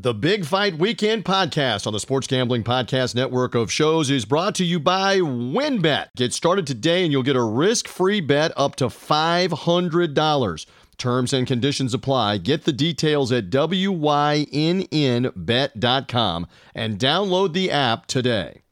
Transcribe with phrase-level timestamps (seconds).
[0.00, 4.54] The Big Fight Weekend podcast on the Sports Gambling Podcast Network of shows is brought
[4.54, 6.10] to you by WynnBET.
[6.14, 10.66] Get started today and you'll get a risk free bet up to $500.
[10.98, 12.38] Terms and conditions apply.
[12.38, 14.46] Get the details at WYNNBet.com
[16.76, 18.62] and download the app today.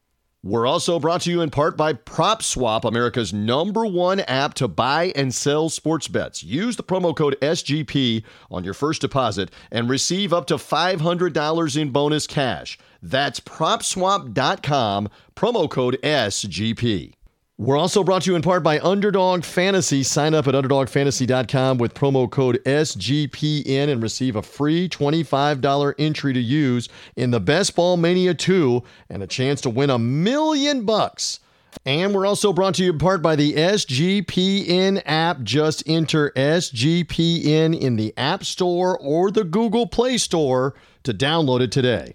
[0.46, 5.12] We're also brought to you in part by PropSwap, America's number one app to buy
[5.16, 6.44] and sell sports bets.
[6.44, 11.90] Use the promo code SGP on your first deposit and receive up to $500 in
[11.90, 12.78] bonus cash.
[13.02, 17.15] That's PropSwap.com, promo code SGP.
[17.58, 20.02] We're also brought to you in part by Underdog Fantasy.
[20.02, 26.40] Sign up at UnderdogFantasy.com with promo code SGPN and receive a free $25 entry to
[26.40, 31.40] use in the Best Ball Mania 2 and a chance to win a million bucks.
[31.86, 35.40] And we're also brought to you in part by the SGPN app.
[35.42, 41.72] Just enter SGPN in the App Store or the Google Play Store to download it
[41.72, 42.12] today.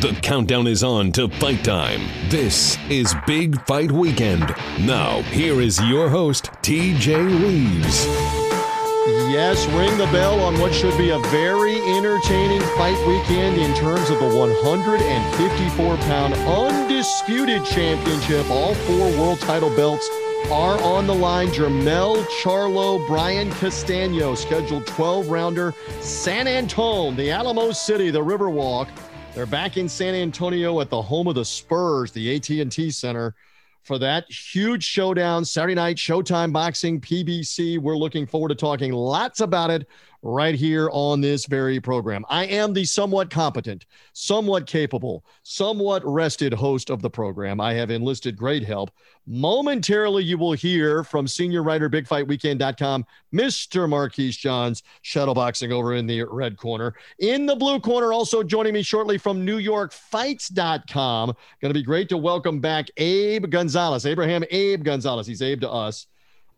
[0.00, 2.02] The countdown is on to fight time.
[2.28, 4.54] This is Big Fight Weekend.
[4.78, 8.04] Now, here is your host, TJ Reeves.
[9.32, 14.10] Yes, ring the bell on what should be a very entertaining fight weekend in terms
[14.10, 18.50] of the 154 pound undisputed championship.
[18.50, 20.06] All four world title belts
[20.50, 21.48] are on the line.
[21.48, 25.72] Jermell Charlo, Brian Castano, scheduled 12 rounder.
[26.02, 28.88] San Antone, the Alamo City, the Riverwalk.
[29.36, 33.34] They're back in San Antonio at the home of the Spurs, the AT&T Center,
[33.82, 37.78] for that huge showdown Saturday night Showtime Boxing PBC.
[37.78, 39.86] We're looking forward to talking lots about it
[40.26, 42.24] right here on this very program.
[42.28, 47.60] I am the somewhat competent, somewhat capable, somewhat rested host of the program.
[47.60, 48.90] I have enlisted great help.
[49.26, 53.88] Momentarily, you will hear from senior writer, bigfightweekend.com, Mr.
[53.88, 56.94] Marquise Johns, shadowboxing over in the red corner.
[57.20, 61.34] In the blue corner, also joining me shortly from NewYorkFights.com.
[61.60, 65.26] Going to be great to welcome back Abe Gonzalez, Abraham Abe Gonzalez.
[65.26, 66.06] He's Abe to us.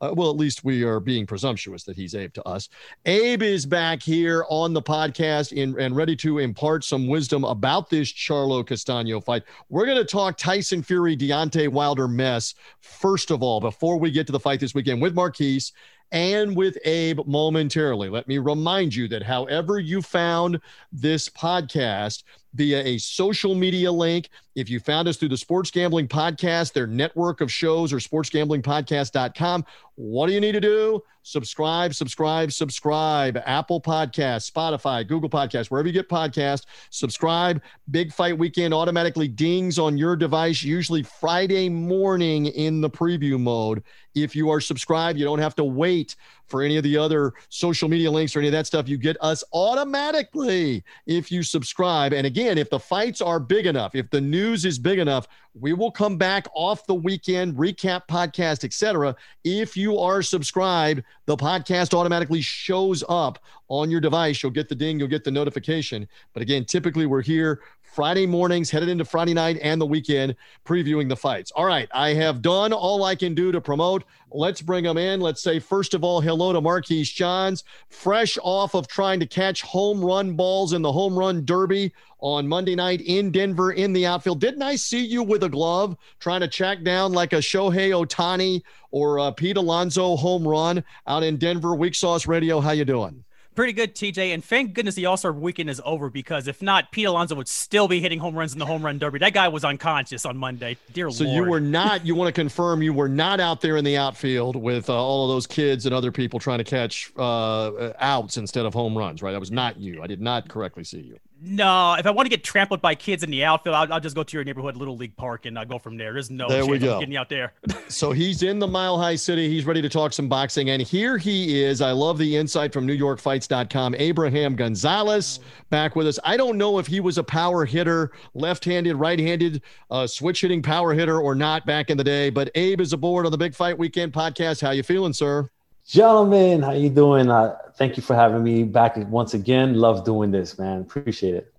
[0.00, 2.68] Uh, well, at least we are being presumptuous that he's Abe to us.
[3.06, 7.90] Abe is back here on the podcast in, and ready to impart some wisdom about
[7.90, 9.42] this Charlo Castano fight.
[9.68, 14.26] We're going to talk Tyson Fury, Deontay Wilder mess, first of all, before we get
[14.26, 15.72] to the fight this weekend with Marquise
[16.12, 18.08] and with Abe momentarily.
[18.08, 20.60] Let me remind you that however you found
[20.92, 22.22] this podcast,
[22.54, 24.28] via a social media link.
[24.54, 29.64] If you found us through the Sports Gambling Podcast, their network of shows, or sportsgamblingpodcast.com,
[29.94, 31.02] what do you need to do?
[31.22, 33.42] Subscribe, subscribe, subscribe.
[33.44, 37.60] Apple Podcast, Spotify, Google Podcast, wherever you get podcasts, subscribe.
[37.90, 43.82] Big Fight Weekend automatically dings on your device, usually Friday morning in the preview mode.
[44.14, 46.16] If you are subscribed, you don't have to wait
[46.48, 48.88] for any of the other social media links or any of that stuff.
[48.88, 52.12] You get us automatically if you subscribe.
[52.12, 55.72] And again, if the fights are big enough, if the news is big enough, we
[55.72, 59.16] will come back off the weekend, recap podcast, etc.
[59.44, 63.38] If you are subscribed, the podcast automatically shows up
[63.68, 64.42] on your device.
[64.42, 66.08] You'll get the ding, you'll get the notification.
[66.32, 67.60] But again, typically we're here
[67.98, 71.50] Friday mornings, headed into Friday night and the weekend, previewing the fights.
[71.50, 74.04] All right, I have done all I can do to promote.
[74.30, 75.20] Let's bring them in.
[75.20, 79.62] Let's say, first of all, hello to Marquise Johns, fresh off of trying to catch
[79.62, 84.06] home run balls in the home run derby on Monday night in Denver in the
[84.06, 84.40] outfield.
[84.40, 88.62] Didn't I see you with a glove trying to track down like a Shohei Ohtani
[88.92, 91.74] or a Pete Alonso home run out in Denver?
[91.74, 93.24] Weak Sauce Radio, how you doing?
[93.58, 94.34] Pretty good, TJ.
[94.34, 97.48] And thank goodness the All Star weekend is over because if not, Pete Alonso would
[97.48, 99.18] still be hitting home runs in the home run derby.
[99.18, 100.76] That guy was unconscious on Monday.
[100.92, 101.16] Dear Lord.
[101.16, 101.34] so Lord.
[101.34, 102.06] you were not.
[102.06, 105.28] You want to confirm you were not out there in the outfield with uh, all
[105.28, 109.22] of those kids and other people trying to catch uh, outs instead of home runs,
[109.22, 109.32] right?
[109.32, 110.04] That was not you.
[110.04, 111.18] I did not correctly see you.
[111.40, 114.16] No, if I want to get trampled by kids in the outfield, I'll, I'll just
[114.16, 116.12] go to your neighborhood little league park and I'll go from there.
[116.12, 116.98] There's no there we go.
[116.98, 117.52] getting out there.
[117.88, 119.48] so he's in the Mile High City.
[119.48, 121.80] He's ready to talk some boxing, and here he is.
[121.80, 123.94] I love the insight from NewYorkFights.com.
[123.96, 125.38] Abraham Gonzalez
[125.70, 126.18] back with us.
[126.24, 130.92] I don't know if he was a power hitter, left-handed, right-handed, uh, switch hitting power
[130.92, 133.78] hitter or not back in the day, but Abe is aboard on the Big Fight
[133.78, 134.60] Weekend podcast.
[134.60, 135.50] How you feeling, sir?
[135.88, 137.30] Gentlemen, how you doing?
[137.30, 139.72] Uh, thank you for having me back once again.
[139.72, 140.82] Love doing this, man.
[140.82, 141.54] Appreciate it.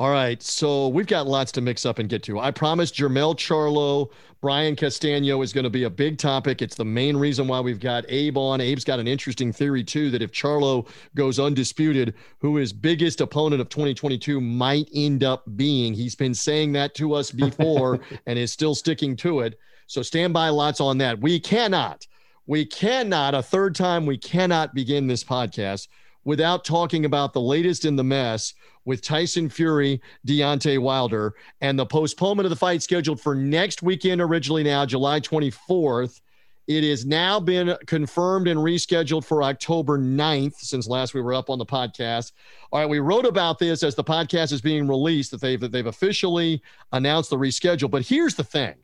[0.00, 2.40] All right, so we've got lots to mix up and get to.
[2.40, 4.10] I promised Jermell Charlo,
[4.40, 6.60] Brian Castano is going to be a big topic.
[6.60, 8.60] It's the main reason why we've got Abe on.
[8.60, 13.60] Abe's got an interesting theory too that if Charlo goes undisputed, who his biggest opponent
[13.60, 15.94] of 2022 might end up being.
[15.94, 19.56] He's been saying that to us before and is still sticking to it.
[19.86, 21.20] So stand by lots on that.
[21.20, 22.04] We cannot
[22.46, 25.88] we cannot, a third time, we cannot begin this podcast
[26.24, 28.54] without talking about the latest in the mess
[28.84, 34.20] with Tyson Fury, Deontay Wilder, and the postponement of the fight scheduled for next weekend,
[34.20, 36.20] originally now, July 24th.
[36.66, 41.48] It has now been confirmed and rescheduled for October 9th, since last we were up
[41.48, 42.32] on the podcast.
[42.72, 45.70] All right, we wrote about this as the podcast is being released that they've that
[45.70, 46.60] they've officially
[46.92, 47.90] announced the reschedule.
[47.90, 48.74] But here's the thing.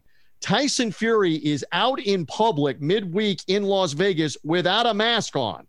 [0.43, 5.67] Tyson Fury is out in public midweek in Las Vegas without a mask on,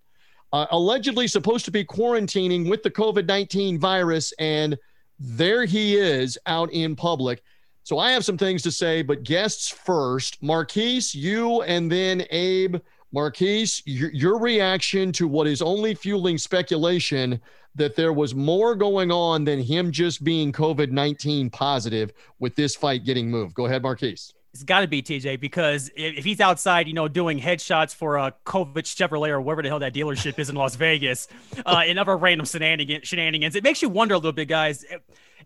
[0.52, 4.34] uh, allegedly supposed to be quarantining with the COVID 19 virus.
[4.40, 4.78] And
[5.20, 7.44] there he is out in public.
[7.84, 10.42] So I have some things to say, but guests first.
[10.42, 12.78] Marquise, you and then Abe.
[13.12, 17.40] Marquise, your, your reaction to what is only fueling speculation
[17.75, 22.75] that there was more going on than him just being COVID 19 positive with this
[22.75, 23.54] fight getting moved.
[23.54, 24.34] Go ahead, Marquise.
[24.53, 28.25] It's got to be TJ because if he's outside, you know, doing headshots for a
[28.25, 31.27] uh, Kovich Chevrolet or wherever the hell that dealership is in Las Vegas,
[31.65, 34.85] uh, and other random shenanigans, it makes you wonder a little bit, guys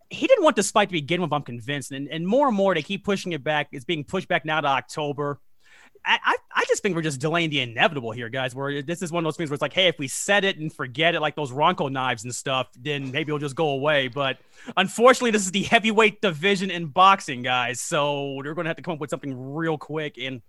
[0.09, 1.91] he didn't want this fight to begin with, I'm convinced.
[1.91, 3.69] And, and more and more, they keep pushing it back.
[3.71, 5.39] It's being pushed back now to October.
[6.05, 8.53] I, I, just think we're just delaying the inevitable here, guys.
[8.53, 10.57] Where this is one of those things where it's like, hey, if we set it
[10.57, 14.07] and forget it, like those Ronco knives and stuff, then maybe it'll just go away.
[14.07, 14.37] But
[14.75, 17.81] unfortunately, this is the heavyweight division in boxing, guys.
[17.81, 20.41] So they're going to have to come up with something real quick and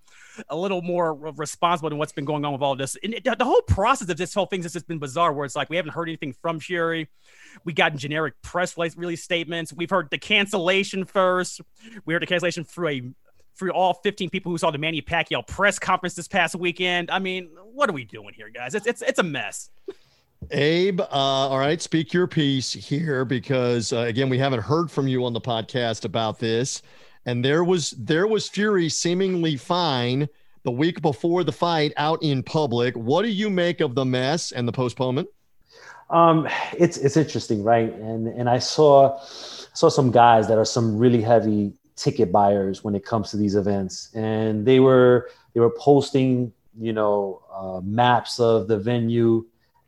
[0.49, 2.97] a little more responsible than what's been going on with all this.
[3.03, 5.33] And it, the whole process of this whole thing has just been bizarre.
[5.33, 7.09] Where it's like we haven't heard anything from Fury.
[7.65, 9.73] We got generic press release statements.
[9.73, 11.61] We've heard the cancellation first.
[12.05, 13.03] We heard the cancellation through a
[13.59, 17.11] for all 15 people who saw the Manny Pacquiao press conference this past weekend.
[17.11, 18.75] I mean, what are we doing here, guys?
[18.75, 19.71] It's it's it's a mess.
[20.53, 25.09] Abe, uh, all right, speak your piece here because uh, again, we haven't heard from
[25.09, 26.83] you on the podcast about this,
[27.27, 30.29] and there was there was Fury seemingly fine
[30.63, 32.95] the week before the fight out in public.
[32.95, 35.29] What do you make of the mess and the postponement?
[36.11, 37.93] Um, it's it's interesting, right?
[37.95, 42.95] And and I saw saw some guys that are some really heavy ticket buyers when
[42.95, 48.41] it comes to these events, and they were they were posting, you know, uh, maps
[48.41, 49.45] of the venue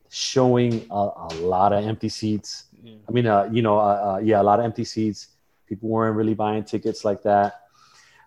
[0.09, 2.65] showing a, a lot of empty seats.
[2.83, 2.95] Yeah.
[3.09, 5.29] I mean, uh, you know, uh, uh, yeah, a lot of empty seats.
[5.67, 7.63] People weren't really buying tickets like that.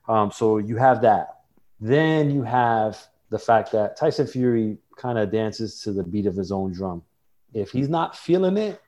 [0.07, 1.41] Um, so you have that.
[1.79, 2.97] Then you have
[3.29, 7.03] the fact that Tyson Fury kind of dances to the beat of his own drum
[7.53, 8.81] if he's not feeling it,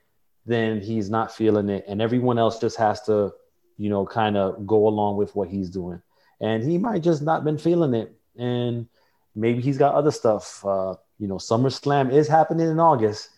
[0.44, 3.32] then he's not feeling it, and everyone else just has to,
[3.78, 6.00] you know, kind of go along with what he's doing.
[6.40, 8.86] And he might just not been feeling it, and
[9.34, 10.64] maybe he's got other stuff.
[10.64, 13.30] Uh, you know, SummerSlam is happening in August,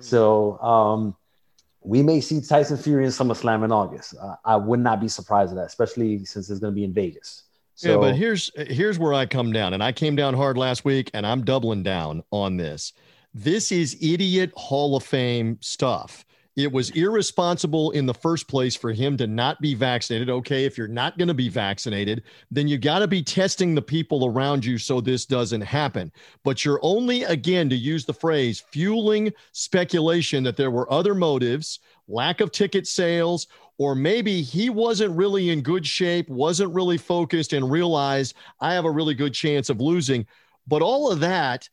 [0.00, 1.16] so um,
[1.80, 4.14] we may see Tyson Fury in SummerSlam in August.
[4.20, 6.92] Uh, I would not be surprised at that, especially since it's going to be in
[6.92, 7.42] Vegas.
[7.74, 10.84] So, yeah, but here's here's where I come down, and I came down hard last
[10.84, 12.92] week, and I'm doubling down on this.
[13.34, 16.24] This is idiot Hall of Fame stuff.
[16.56, 20.30] It was irresponsible in the first place for him to not be vaccinated.
[20.30, 23.82] Okay, if you're not going to be vaccinated, then you got to be testing the
[23.82, 26.12] people around you so this doesn't happen.
[26.44, 31.80] But you're only, again, to use the phrase, fueling speculation that there were other motives,
[32.06, 33.48] lack of ticket sales,
[33.78, 38.84] or maybe he wasn't really in good shape, wasn't really focused, and realized I have
[38.84, 40.24] a really good chance of losing.
[40.68, 41.68] But all of that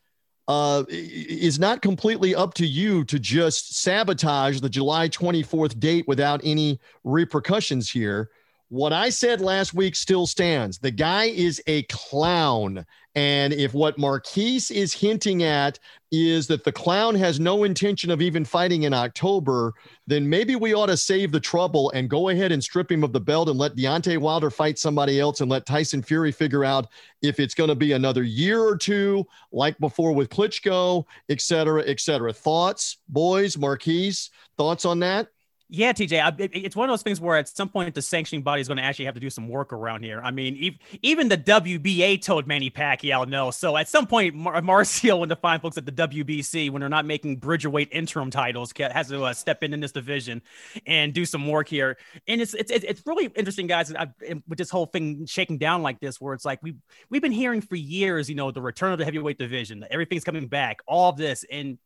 [0.52, 6.42] uh, is not completely up to you to just sabotage the July 24th date without
[6.44, 8.30] any repercussions here.
[8.72, 10.78] What I said last week still stands.
[10.78, 12.86] The guy is a clown.
[13.16, 15.78] And if what Marquise is hinting at
[16.10, 19.74] is that the clown has no intention of even fighting in October,
[20.08, 23.12] then maybe we ought to save the trouble and go ahead and strip him of
[23.12, 26.88] the belt and let Deontay Wilder fight somebody else and let Tyson Fury figure out
[27.22, 31.84] if it's going to be another year or two, like before with Klitschko, et cetera,
[31.86, 32.32] et cetera.
[32.32, 35.28] Thoughts, boys, Marquise, thoughts on that?
[35.74, 38.44] Yeah, TJ, I, it, it's one of those things where at some point the sanctioning
[38.44, 40.20] body is going to actually have to do some work around here.
[40.22, 43.52] I mean, even the WBA told Manny Pacquiao no.
[43.52, 46.90] So at some point, Mar- Mauricio and the fine folks at the WBC, when they're
[46.90, 50.42] not making Bridgerweight interim titles, has to uh, step in in this division
[50.86, 51.98] and do some work here.
[52.28, 56.20] And it's it's it's really interesting, guys, with this whole thing shaking down like this,
[56.20, 56.76] where it's like we
[57.10, 60.48] we've been hearing for years, you know, the return of the heavyweight division, everything's coming
[60.48, 61.78] back, all of this, and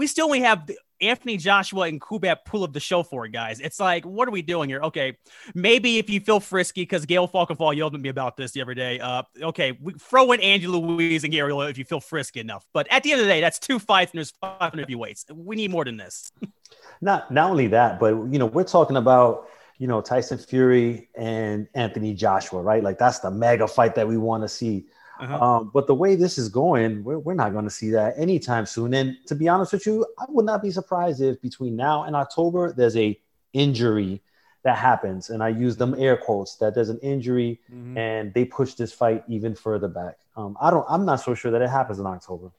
[0.00, 0.70] we still only have
[1.02, 3.60] Anthony Joshua and Kubat pull up the show for it, guys.
[3.60, 4.80] It's like, what are we doing here?
[4.80, 5.18] Okay,
[5.54, 8.72] maybe if you feel frisky, because Gail Falkenfall yelled at me about this the other
[8.72, 8.98] day.
[8.98, 12.66] Uh, okay, we throw in Andy Ruiz and Gary if you feel frisky enough.
[12.72, 15.26] But at the end of the day, that's two fights and there's 500 heavyweights.
[15.34, 16.32] We need more than this.
[17.02, 21.68] not not only that, but you know, we're talking about you know Tyson Fury and
[21.74, 22.82] Anthony Joshua, right?
[22.82, 24.86] Like that's the mega fight that we want to see.
[25.20, 25.44] Uh-huh.
[25.44, 28.64] Um, but the way this is going, we're, we're not going to see that anytime
[28.66, 28.94] soon.
[28.94, 32.16] And to be honest with you, I would not be surprised if between now and
[32.16, 33.18] October there's a
[33.52, 34.22] injury
[34.62, 35.30] that happens.
[35.30, 37.96] And I use them air quotes that there's an injury mm-hmm.
[37.98, 40.18] and they push this fight even further back.
[40.36, 40.86] Um, I don't.
[40.88, 42.50] I'm not so sure that it happens in October.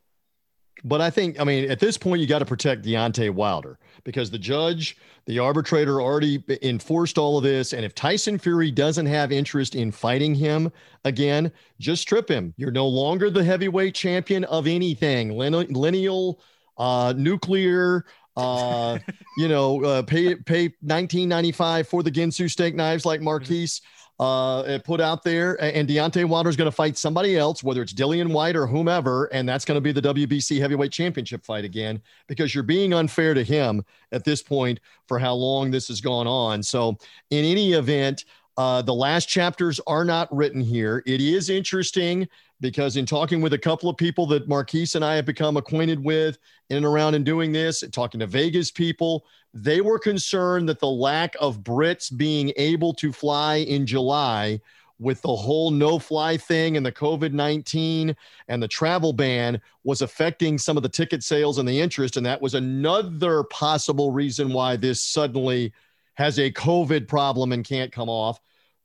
[0.84, 4.32] But I think, I mean, at this point, you got to protect Deontay Wilder because
[4.32, 4.98] the judge,
[5.28, 7.74] the arbitrator already enforced all of this.
[7.74, 10.72] And if Tyson Fury doesn't have interest in fighting him
[11.06, 12.54] again, just strip him.
[12.58, 16.40] You're no longer the heavyweight champion of anything, lineal,
[16.78, 18.98] uh, nuclear, uh,
[19.38, 23.82] you know, uh, pay pay 1995 for the Ginsu steak knives like Marquise
[24.22, 25.62] uh, put out there.
[25.62, 29.26] And Deontay Wilder is going to fight somebody else, whether it's Dillian Whyte or whomever,
[29.34, 33.34] and that's going to be the WBC heavyweight championship fight again because you're being unfair
[33.34, 36.62] to him at this point for how long this has gone on.
[36.62, 36.98] So,
[37.32, 38.26] in any event,
[38.58, 41.02] uh, the last chapters are not written here.
[41.08, 42.28] It is interesting
[42.60, 46.04] because in talking with a couple of people that Marquise and I have become acquainted
[46.04, 46.38] with
[46.70, 50.88] in and around and doing this, talking to Vegas people, they were concerned that the
[50.88, 54.62] lack of Brits being able to fly in July
[55.02, 58.16] with the whole no fly thing and the COVID 19
[58.48, 62.18] and the travel ban was affecting some of the ticket sales and the interest.
[62.18, 65.74] And that was another possible reason why this suddenly
[66.14, 68.40] has a COVID problem and can't come off.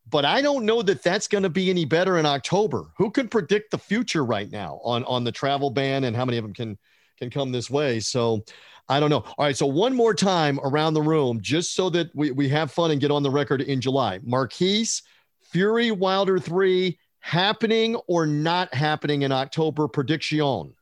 [0.08, 2.86] But I don't know that that's going to be any better in October.
[2.96, 6.38] Who can predict the future right now on, on the travel ban and how many
[6.38, 6.78] of them can
[7.18, 8.00] can come this way?
[8.00, 8.44] So
[8.88, 9.24] I don't know.
[9.38, 9.56] All right.
[9.56, 13.00] So one more time around the room, just so that we, we have fun and
[13.00, 14.20] get on the record in July.
[14.22, 15.02] Marquise,
[15.50, 20.72] Fury Wilder 3 happening or not happening in October prediction?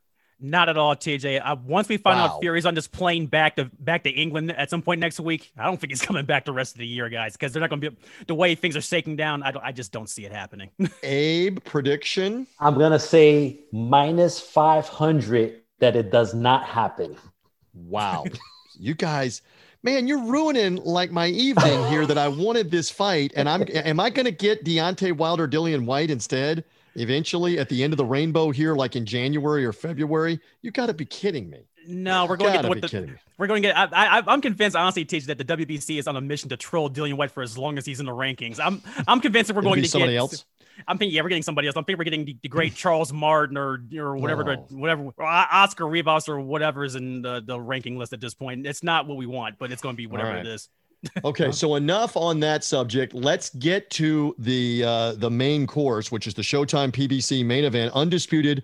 [0.41, 1.41] Not at all, TJ.
[1.43, 2.27] Uh, once we find wow.
[2.27, 5.53] out Fury's on this plane back to back to England at some point next week,
[5.57, 7.71] I don't think he's coming back the rest of the year, guys, because they're not
[7.71, 9.43] going to be the way things are shaking down.
[9.43, 10.71] I don't, I just don't see it happening.
[11.03, 12.47] Abe prediction.
[12.61, 17.15] I'm gonna say minus five hundred that it does not happen.
[17.75, 18.25] Wow,
[18.79, 19.43] you guys,
[19.83, 22.07] man, you're ruining like my evening here.
[22.07, 25.85] that I wanted this fight, and I'm am I going to get Deontay Wilder, Dillian
[25.85, 26.65] Whyte instead?
[26.97, 30.41] eventually at the end of the rainbow here, like in January or February?
[30.63, 31.67] You got to be kidding me.
[31.87, 33.77] No, we're going to get what the, we're going to get.
[33.77, 36.89] I, I, am convinced, honestly, Teach that the WBC is on a mission to troll
[36.89, 38.59] Dillian Whyte for as long as he's in the rankings.
[38.59, 40.45] I'm I'm convinced that we're going to somebody get else.
[40.87, 41.77] I'm thinking, yeah, we're getting somebody else.
[41.77, 44.67] I'm thinking we're getting the, the great Charles Martin or or whatever, oh.
[44.71, 48.67] whatever Oscar Rivas or whatever is in the, the ranking list at this point.
[48.67, 50.41] It's not what we want, but it's going to be whatever right.
[50.41, 50.69] it is
[51.25, 53.15] okay, so enough on that subject.
[53.15, 57.93] Let's get to the uh, the main course, which is the Showtime PBC main event,
[57.95, 58.63] undisputed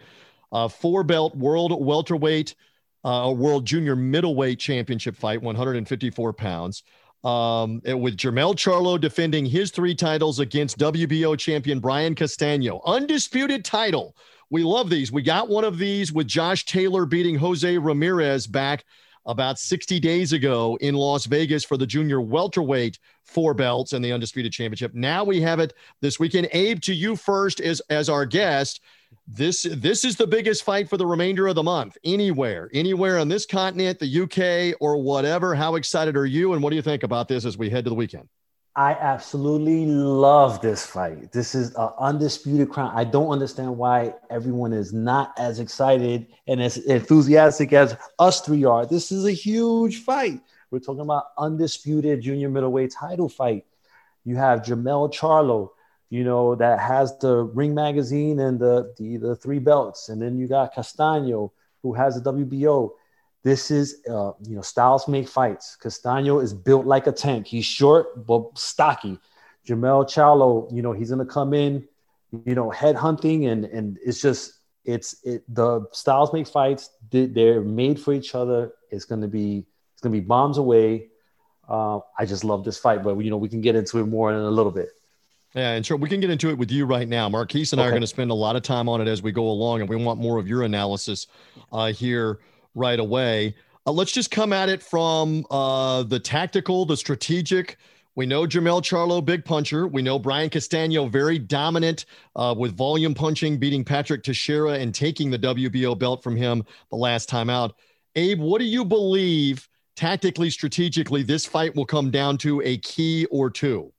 [0.53, 2.55] uh, four belt world welterweight,
[3.05, 6.83] uh, world junior middleweight championship fight, 154 pounds.
[7.23, 14.17] Um, with Jermell Charlo defending his three titles against WBO champion Brian Castano, undisputed title.
[14.49, 15.13] We love these.
[15.13, 18.85] We got one of these with Josh Taylor beating Jose Ramirez back
[19.27, 24.13] about 60 days ago in Las Vegas for the junior welterweight four belts and the
[24.13, 24.95] undisputed championship.
[24.95, 26.49] Now we have it this weekend.
[26.53, 28.81] Abe, to you first as as our guest.
[29.33, 31.97] This this is the biggest fight for the remainder of the month.
[32.03, 35.55] Anywhere, anywhere on this continent, the UK or whatever.
[35.55, 37.91] How excited are you, and what do you think about this as we head to
[37.91, 38.29] the weekend?
[38.75, 41.31] I absolutely love this fight.
[41.31, 42.91] This is an undisputed crown.
[42.93, 48.65] I don't understand why everyone is not as excited and as enthusiastic as us three
[48.65, 48.85] are.
[48.85, 50.41] This is a huge fight.
[50.73, 53.65] We're talking about undisputed junior middleweight title fight.
[54.25, 55.71] You have Jermell Charlo,
[56.11, 60.09] you know, that has the Ring magazine and the, the, the three belts.
[60.09, 61.53] And then you got Castano,
[61.83, 62.91] who has the WBO.
[63.45, 65.77] This is, uh, you know, styles make fights.
[65.77, 67.47] Castano is built like a tank.
[67.47, 69.19] He's short but stocky.
[69.67, 71.87] Jermell Charlo, you know, he's gonna come in,
[72.45, 75.45] you know, head hunting, and and it's just it's it.
[75.55, 76.91] The styles make fights.
[77.11, 78.73] They're made for each other.
[78.91, 81.09] It's gonna be it's gonna be bombs away.
[81.69, 84.33] Uh, I just love this fight, but you know, we can get into it more
[84.33, 84.89] in a little bit.
[85.55, 87.29] Yeah, and sure, we can get into it with you right now.
[87.29, 87.87] Marquise and okay.
[87.87, 89.81] I are going to spend a lot of time on it as we go along,
[89.81, 91.27] and we want more of your analysis
[91.73, 92.39] uh, here
[92.75, 93.57] right away.
[93.87, 97.79] Uh, let's just come at it from uh, the tactical, the strategic.
[98.15, 99.89] We know Jermell Charlo, big puncher.
[99.89, 102.05] We know Brian Castano, very dominant
[102.37, 106.97] uh, with volume punching, beating Patrick Teixeira and taking the WBO belt from him the
[106.97, 107.75] last time out.
[108.17, 113.27] Abe, what do you believe tactically, strategically, this fight will come down to a key
[113.27, 113.93] or two?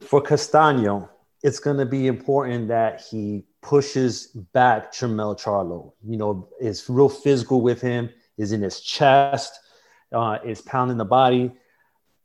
[0.00, 1.08] For Castano,
[1.42, 5.92] it's going to be important that he pushes back Jermell Charlo.
[6.02, 9.58] You know, is real physical with him, is in his chest,
[10.12, 11.52] uh, is pounding the body,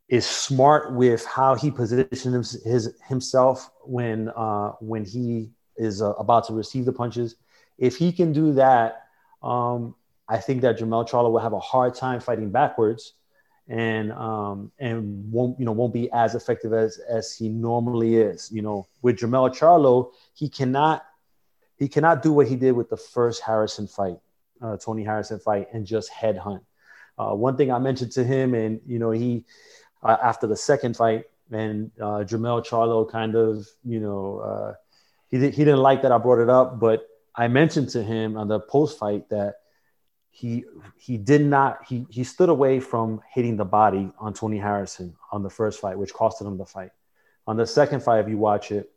[0.07, 6.47] is smart with how he positions his, himself when uh, when he is uh, about
[6.47, 7.35] to receive the punches.
[7.77, 9.03] If he can do that,
[9.41, 9.95] um,
[10.27, 13.13] I think that Jermell Charlo will have a hard time fighting backwards,
[13.69, 18.51] and um, and won't you know won't be as effective as as he normally is.
[18.51, 21.05] You know, with Jermell Charlo, he cannot
[21.77, 24.17] he cannot do what he did with the first Harrison fight,
[24.61, 26.61] uh, Tony Harrison fight, and just headhunt.
[27.17, 29.45] Uh, one thing I mentioned to him, and you know, he
[30.01, 34.73] uh, after the second fight, and uh, Jermell Charlo kind of, you know, uh,
[35.29, 38.47] he he didn't like that I brought it up, but I mentioned to him on
[38.47, 39.58] the post fight that
[40.31, 40.63] he
[40.97, 45.43] he did not he he stood away from hitting the body on Tony Harrison on
[45.43, 46.91] the first fight, which costed him the fight.
[47.47, 48.91] On the second fight, if you watch it,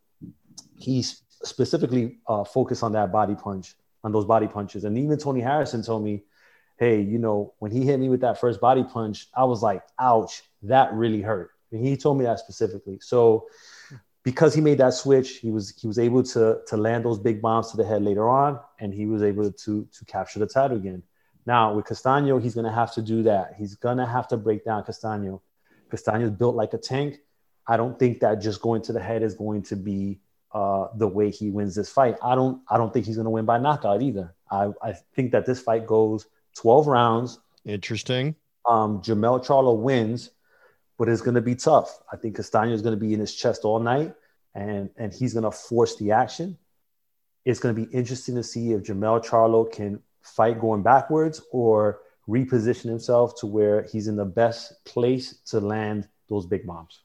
[0.76, 3.74] he's specifically uh, focused on that body punch,
[4.04, 4.84] on those body punches.
[4.84, 6.22] And even Tony Harrison told me,
[6.78, 9.82] hey, you know, when he hit me with that first body punch, I was like,
[9.98, 11.50] ouch, that really hurt.
[11.70, 12.98] And he told me that specifically.
[13.00, 13.46] So
[14.22, 17.40] because he made that switch, he was he was able to to land those big
[17.42, 20.76] bombs to the head later on, and he was able to to capture the title
[20.76, 21.02] again.
[21.46, 23.54] Now with Castaño, he's gonna have to do that.
[23.58, 25.40] He's gonna have to break down Castaño.
[25.90, 27.18] Castaño is built like a tank.
[27.66, 30.20] I don't think that just going to the head is going to be
[30.52, 32.16] uh, the way he wins this fight.
[32.22, 34.34] I don't I don't think he's going to win by knockout either.
[34.50, 37.38] I, I think that this fight goes 12 rounds.
[37.64, 38.34] Interesting.
[38.66, 40.30] Um, Jermell Charlo wins,
[40.98, 41.98] but it's going to be tough.
[42.12, 44.14] I think Castaño is going to be in his chest all night,
[44.54, 46.58] and and he's going to force the action.
[47.44, 52.00] It's going to be interesting to see if Jermell Charlo can fight going backwards or
[52.28, 57.00] reposition himself to where he's in the best place to land those big bombs.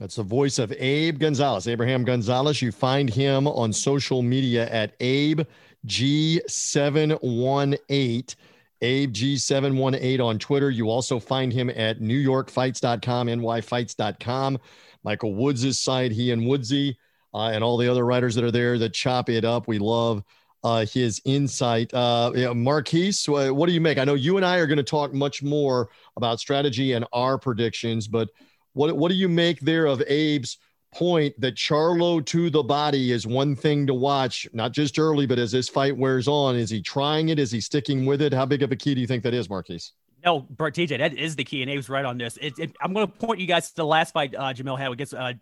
[0.00, 2.60] That's the voice of Abe Gonzalez, Abraham Gonzalez.
[2.60, 5.40] You find him on social media at Abe
[5.86, 8.34] G718.
[8.82, 10.70] Abe G718 on Twitter.
[10.70, 14.58] You also find him at New York NewYorkFights.com, NYFights.com.
[15.02, 16.94] Michael Woods' site, he and Woodsy,
[17.32, 19.66] uh, and all the other writers that are there that chop it up.
[19.66, 20.22] We love
[20.66, 21.94] uh, his insight.
[21.94, 23.98] Uh, you know, Marquise, what do you make?
[23.98, 27.38] I know you and I are going to talk much more about strategy and our
[27.38, 28.30] predictions, but
[28.72, 30.58] what what do you make there of Abe's
[30.92, 35.38] point that Charlo to the body is one thing to watch, not just early, but
[35.38, 36.56] as this fight wears on?
[36.56, 37.38] Is he trying it?
[37.38, 38.34] Is he sticking with it?
[38.34, 39.92] How big of a key do you think that is, Marquise?
[40.26, 42.36] No, Bert TJ, that is the key, and Abe's right on this.
[42.38, 44.90] It, it, I'm going to point you guys to the last fight uh, Jermell had
[44.90, 45.34] against uh,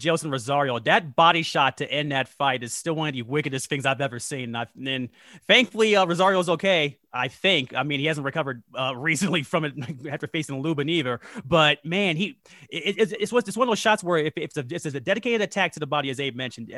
[0.00, 0.80] Jeison Rosario.
[0.80, 4.00] That body shot to end that fight is still one of the wickedest things I've
[4.00, 4.56] ever seen.
[4.56, 5.08] And, and
[5.46, 6.98] thankfully, uh, Rosario's okay.
[7.12, 7.72] I think.
[7.72, 9.74] I mean, he hasn't recovered uh, recently from it
[10.10, 11.20] after facing Lubin either.
[11.44, 14.56] But man, he it, it's, it's, it's one of those shots where if, if it's,
[14.56, 16.72] a, it's a dedicated attack to the body, as Abe mentioned,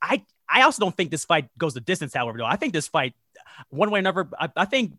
[0.00, 2.14] I I also don't think this fight goes the distance.
[2.14, 3.14] However, though, I think this fight,
[3.70, 4.92] one way or another, I, I think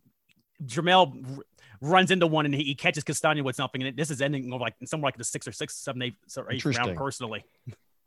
[0.66, 1.42] Jermell
[1.82, 3.84] runs into one and he, he catches Castaño with something.
[3.84, 6.64] And this is ending like somewhere like the six or six, seven, eight, or eight
[6.66, 7.44] round personally.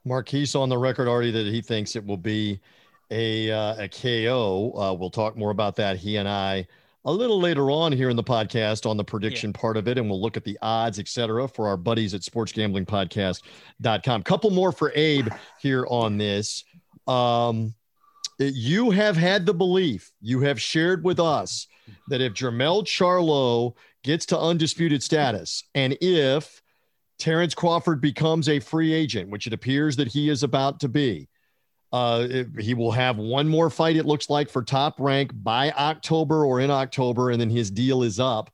[0.05, 2.61] Marquise on the record already that he thinks it will be
[3.11, 4.73] a, uh, a KO.
[4.77, 5.97] Uh, we'll talk more about that.
[5.97, 6.67] He and I
[7.05, 9.61] a little later on here in the podcast on the prediction yeah.
[9.61, 14.23] part of it, and we'll look at the odds, etc., for our buddies at sportsgamblingpodcast.com.
[14.23, 15.29] Couple more for Abe
[15.61, 16.65] here on this.
[17.07, 17.75] Um,
[18.41, 21.67] you have had the belief, you have shared with us
[22.09, 26.63] that if Jermell Charlo gets to undisputed status, and if
[27.19, 31.29] Terrence Crawford becomes a free agent, which it appears that he is about to be,
[31.93, 36.45] uh, he will have one more fight, it looks like, for top rank by October
[36.45, 38.51] or in October, and then his deal is up.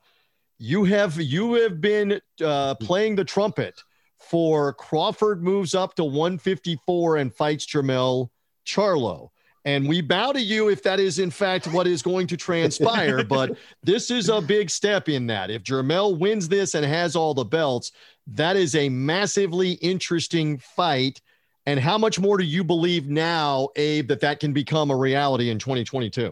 [0.58, 3.78] You have you have been uh, playing the trumpet
[4.18, 8.30] for Crawford moves up to 154 and fights Jermell
[8.66, 9.28] Charlo.
[9.66, 13.24] And we bow to you if that is, in fact, what is going to transpire.
[13.28, 15.50] but this is a big step in that.
[15.50, 17.90] If Jermell wins this and has all the belts,
[18.28, 21.20] that is a massively interesting fight.
[21.66, 25.50] And how much more do you believe now, Abe, that that can become a reality
[25.50, 26.30] in 2022?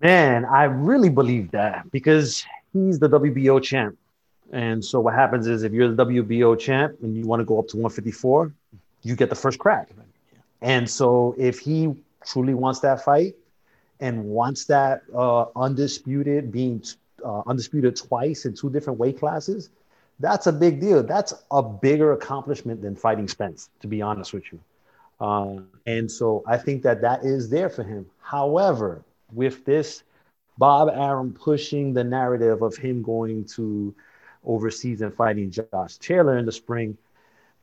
[0.00, 3.98] Man, I really believe that because he's the WBO champ.
[4.52, 7.58] And so what happens is if you're the WBO champ and you want to go
[7.58, 8.54] up to 154,
[9.02, 9.90] you get the first crack.
[10.64, 13.34] And so if he truly wants that fight
[14.00, 16.82] and wants that uh, undisputed, being
[17.22, 19.68] uh, undisputed twice in two different weight classes,
[20.20, 21.02] that's a big deal.
[21.02, 24.60] That's a bigger accomplishment than fighting Spence, to be honest with you.
[25.20, 28.06] Um, and so I think that that is there for him.
[28.22, 29.02] However,
[29.34, 30.02] with this
[30.56, 33.94] Bob Arum pushing the narrative of him going to
[34.46, 36.96] overseas and fighting Josh Taylor in the spring,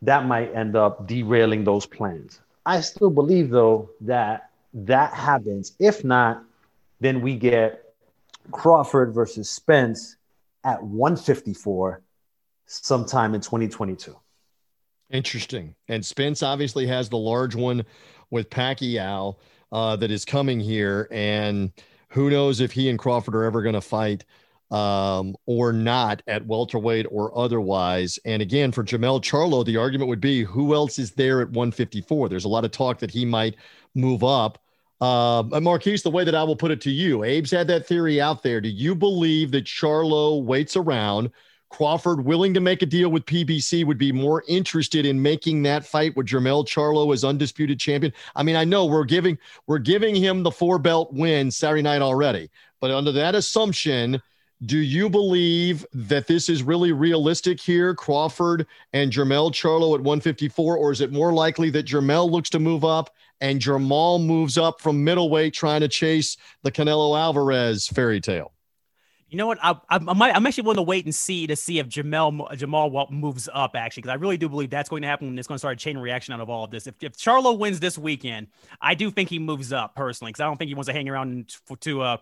[0.03, 2.41] that might end up derailing those plans.
[2.65, 5.73] I still believe though that that happens.
[5.79, 6.43] If not,
[6.99, 7.93] then we get
[8.51, 10.15] Crawford versus Spence
[10.63, 12.01] at 154
[12.65, 14.15] sometime in 2022.
[15.09, 15.75] Interesting.
[15.87, 17.83] And Spence obviously has the large one
[18.29, 19.35] with Pacquiao
[19.71, 21.07] uh, that is coming here.
[21.11, 21.71] And
[22.09, 24.23] who knows if he and Crawford are ever going to fight
[24.71, 28.17] um, or not at welterweight or otherwise.
[28.25, 32.29] And again, for Jermell Charlo, the argument would be who else is there at 154?
[32.29, 33.57] There's a lot of talk that he might
[33.93, 34.59] move up.
[35.01, 38.21] Uh, Marquise, the way that I will put it to you, Abe's had that theory
[38.21, 38.61] out there.
[38.61, 41.31] Do you believe that Charlo waits around?
[41.69, 45.85] Crawford, willing to make a deal with PBC, would be more interested in making that
[45.85, 48.13] fight with Jermell Charlo as undisputed champion.
[48.35, 52.01] I mean, I know we're giving we're giving him the four belt win Saturday night
[52.01, 54.21] already, but under that assumption,
[54.65, 60.77] do you believe that this is really realistic here, Crawford and Jermell Charlo at 154,
[60.77, 64.79] or is it more likely that Jermell looks to move up and Jermall moves up
[64.79, 68.53] from middleweight trying to chase the Canelo Alvarez fairy tale?
[69.29, 69.59] You know what?
[69.63, 73.47] I, I, I'm actually willing to wait and see to see if Jamel Jamal moves
[73.53, 75.29] up actually, because I really do believe that's going to happen.
[75.29, 76.85] And it's going to start a chain reaction out of all of this.
[76.85, 78.47] If, if Charlo wins this weekend,
[78.81, 81.07] I do think he moves up personally, because I don't think he wants to hang
[81.07, 82.17] around to uh,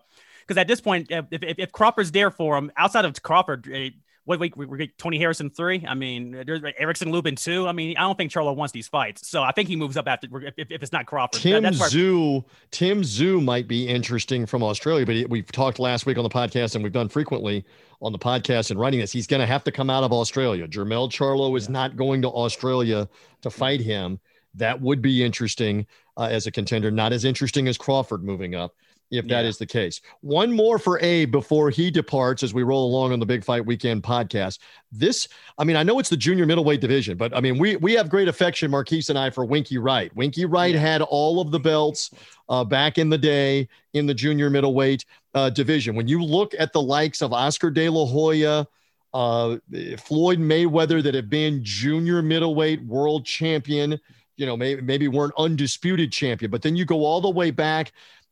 [0.49, 3.91] because at this point, if, if, if, Crawford's there for him, outside of Crawford, eh,
[4.25, 5.85] wait, wait, we get Tony Harrison three.
[5.88, 7.67] I mean, there's Erickson Lubin two.
[7.67, 10.07] I mean, I don't think Charlo wants these fights, so I think he moves up
[10.07, 11.39] after if, if it's not Crawford.
[11.39, 16.17] Tim that, Tszyu, Tim Tszyu might be interesting from Australia, but we've talked last week
[16.17, 17.63] on the podcast, and we've done frequently
[18.01, 19.12] on the podcast and writing this.
[19.12, 20.67] He's going to have to come out of Australia.
[20.67, 23.07] Jermell Charlo is not going to Australia
[23.43, 24.19] to fight him.
[24.55, 25.85] That would be interesting
[26.17, 28.73] uh, as a contender, not as interesting as Crawford moving up
[29.12, 29.50] if that yeah.
[29.50, 30.02] is the case.
[30.22, 33.65] One more for Abe before he departs as we roll along on the Big Fight
[33.65, 34.60] Weekend podcast.
[34.91, 37.93] This, I mean, I know it's the junior middleweight division, but I mean, we we
[37.93, 40.15] have great affection, Marquise and I, for Winky Wright.
[40.15, 40.80] Winky Wright yeah.
[40.80, 42.12] had all of the belts
[42.50, 45.95] uh, back in the day in the junior middleweight uh, division.
[45.95, 48.67] When you look at the likes of Oscar De La Hoya,
[49.13, 49.58] uh,
[49.98, 54.00] Floyd Mayweather, that have been junior middleweight world champion,
[54.38, 57.91] you know, maybe maybe weren't undisputed champion, but then you go all the way back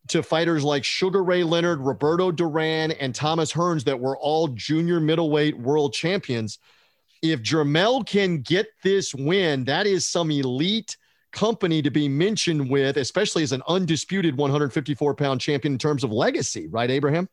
[0.10, 5.00] to fighters like Sugar Ray Leonard, Roberto Duran, and Thomas Hearns that were all junior
[5.00, 6.60] middleweight world champions.
[7.22, 10.98] If Jermell can get this win, that is some elite
[11.32, 16.12] company to be mentioned with, especially as an undisputed 154 pound champion in terms of
[16.12, 17.28] legacy, right, Abraham?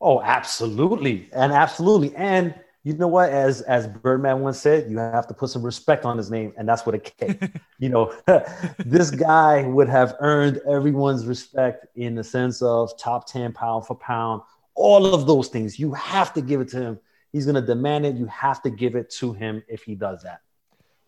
[0.00, 1.28] Oh, absolutely.
[1.32, 2.14] And absolutely.
[2.14, 2.54] And
[2.88, 3.28] you know what?
[3.28, 6.66] As as Birdman once said, you have to put some respect on his name, and
[6.66, 7.38] that's what it K.
[7.78, 8.14] you know,
[8.78, 13.94] this guy would have earned everyone's respect in the sense of top ten pound for
[13.94, 14.40] pound,
[14.74, 15.78] all of those things.
[15.78, 16.98] You have to give it to him.
[17.30, 18.16] He's going to demand it.
[18.16, 20.40] You have to give it to him if he does that.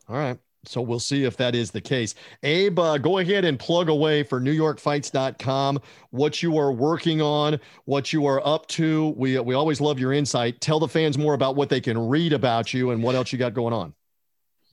[0.06, 0.38] All right.
[0.64, 2.14] So we'll see if that is the case.
[2.42, 8.12] Abe, uh, go ahead and plug away for NewYorkFights.com what you are working on, what
[8.12, 9.14] you are up to.
[9.16, 10.60] We, we always love your insight.
[10.60, 13.38] Tell the fans more about what they can read about you and what else you
[13.38, 13.94] got going on.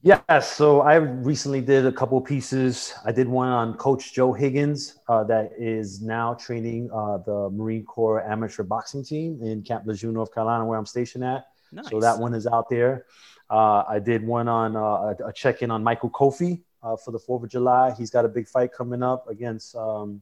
[0.04, 2.94] Yeah, so I recently did a couple pieces.
[3.04, 7.84] I did one on Coach Joe Higgins, uh, that is now training uh, the Marine
[7.84, 11.48] Corps amateur boxing team in Camp Lejeune, North Carolina, where I'm stationed at.
[11.72, 11.90] Nice.
[11.90, 13.06] So that one is out there.
[13.50, 17.20] Uh, I did one on uh, a, check in on Michael Coffie uh, for the
[17.20, 17.94] Fourth of July.
[17.98, 20.22] He's got a big fight coming up against um,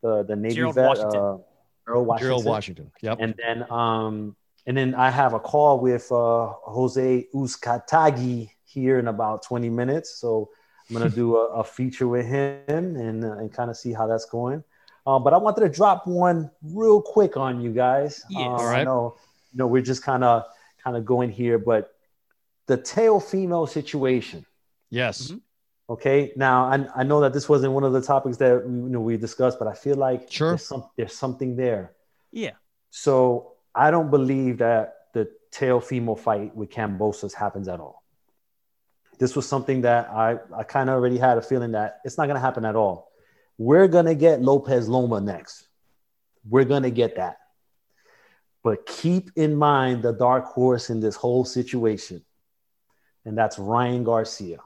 [0.00, 1.20] the the Navy Gerald vet, Washington.
[1.20, 1.38] Uh,
[1.86, 2.28] Earl Washington.
[2.28, 2.92] Gerald Washington.
[3.00, 3.18] Yep.
[3.20, 9.08] And then um, and then I have a call with uh, Jose Uzcategui here in
[9.08, 10.16] about 20 minutes.
[10.16, 10.50] So
[10.88, 14.06] I'm gonna do a, a, feature with him and uh, and kind of see how
[14.06, 14.62] that's going.
[15.06, 18.22] Um, but I wanted to drop one real quick on you guys.
[18.30, 18.40] Yes.
[18.40, 18.80] All right.
[18.80, 19.16] I know,
[19.52, 20.44] you know, we're just kind of
[20.82, 21.92] kind of going here, but
[22.66, 24.46] the Teofimo situation.
[24.90, 25.28] Yes.
[25.28, 25.38] Mm-hmm.
[25.90, 26.32] Okay.
[26.36, 29.16] Now I, I know that this wasn't one of the topics that you know we
[29.16, 30.50] discussed, but I feel like sure.
[30.50, 31.92] there's, some, there's something there.
[32.30, 32.52] Yeah.
[32.90, 38.02] So I don't believe that the Teofimo fight with Kambosos happens at all.
[39.18, 42.26] This was something that I, I kind of already had a feeling that it's not
[42.26, 43.10] going to happen at all.
[43.58, 45.68] We're going to get Lopez Loma next.
[46.48, 47.36] We're going to get that.
[48.64, 52.24] But keep in mind the dark horse in this whole situation
[53.24, 54.58] and that's Ryan Garcia.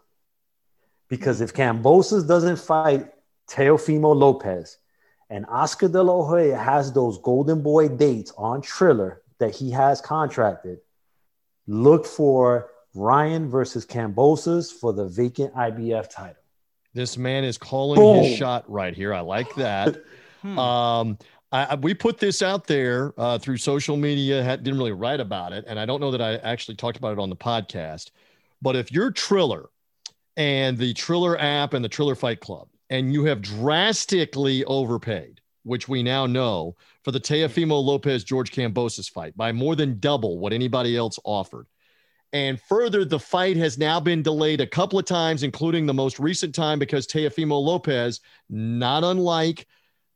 [1.08, 3.10] Because if Kambosos doesn't fight
[3.48, 4.78] Teofimo Lopez
[5.30, 10.00] and Oscar De La Hoya has those Golden Boy dates on Triller that he has
[10.00, 10.78] contracted,
[11.66, 16.42] look for Ryan versus Kambosos for the vacant IBF title.
[16.94, 18.24] This man is calling Boom.
[18.24, 19.12] his shot right here.
[19.12, 20.02] I like that.
[20.42, 20.58] hmm.
[20.58, 21.18] um,
[21.52, 24.42] I, we put this out there uh, through social media.
[24.42, 27.12] Had, didn't really write about it, and I don't know that I actually talked about
[27.12, 28.10] it on the podcast.
[28.62, 29.66] But if you're Triller
[30.36, 35.88] and the Triller app and the Triller Fight Club, and you have drastically overpaid, which
[35.88, 40.52] we now know for the Teofimo Lopez George Kambosos fight by more than double what
[40.52, 41.66] anybody else offered,
[42.32, 46.18] And further, the fight has now been delayed a couple of times, including the most
[46.18, 49.66] recent time because Teofimo Lopez, not unlike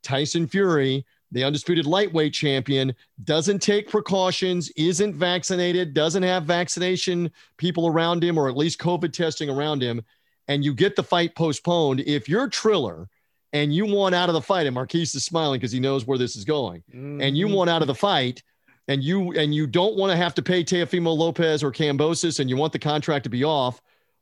[0.02, 7.86] Tyson Fury, the undisputed lightweight champion, doesn't take precautions, isn't vaccinated, doesn't have vaccination people
[7.86, 10.02] around him, or at least COVID testing around him,
[10.48, 12.00] and you get the fight postponed.
[12.00, 13.08] If you're Triller
[13.52, 16.18] and you want out of the fight, and Marquise is smiling because he knows where
[16.18, 17.20] this is going, mm-hmm.
[17.20, 17.56] and you mm-hmm.
[17.56, 18.42] want out of the fight,
[18.88, 22.50] and you and you don't want to have to pay Teofimo Lopez or Kambosos, and
[22.50, 23.80] you want the contract to be off,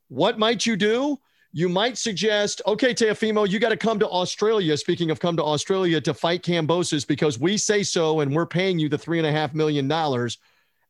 [0.09, 1.19] what might you do?
[1.51, 4.77] You might suggest, okay, Teofimo, you got to come to Australia.
[4.77, 8.77] Speaking of come to Australia to fight Kambosos because we say so and we're paying
[8.77, 10.37] you the three and a half million dollars.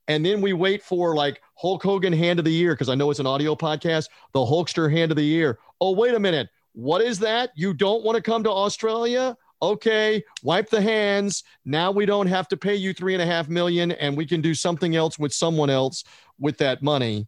[0.09, 3.09] And then we wait for like Hulk Hogan hand of the year because I know
[3.09, 5.59] it's an audio podcast, the Hulkster hand of the year.
[5.79, 6.49] Oh, wait a minute.
[6.73, 7.51] What is that?
[7.55, 9.37] You don't want to come to Australia?
[9.61, 11.43] Okay, wipe the hands.
[11.63, 14.41] Now we don't have to pay you three and a half million and we can
[14.41, 16.03] do something else with someone else
[16.39, 17.27] with that money.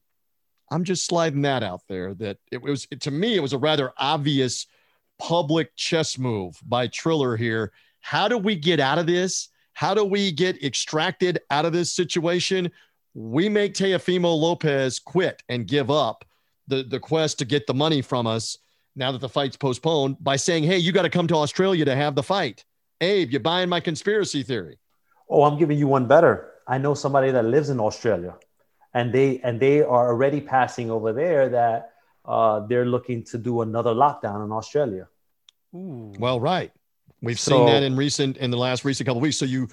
[0.72, 3.58] I'm just sliding that out there that it was it, to me it was a
[3.58, 4.68] rather obvious
[5.20, 7.74] public chess move by Triller here.
[8.00, 9.50] How do we get out of this?
[9.74, 12.72] How do we get extracted out of this situation?
[13.14, 16.24] We make Teofimo Lopez quit and give up
[16.68, 18.58] the, the quest to get the money from us
[18.96, 21.96] now that the fight's postponed by saying, hey, you got to come to Australia to
[21.96, 22.64] have the fight.
[23.02, 24.80] Abe, you buying my conspiracy theory?
[25.30, 26.52] Oh, I'm giving you one better.
[26.68, 28.36] I know somebody that lives in Australia
[28.94, 31.94] and they and they are already passing over there that
[32.26, 35.08] uh, they're looking to do another lockdown in Australia.
[35.76, 36.14] Ooh.
[36.20, 36.72] Well, right.
[37.24, 39.38] We've so, seen that in recent in the last recent couple of weeks.
[39.38, 39.68] So you,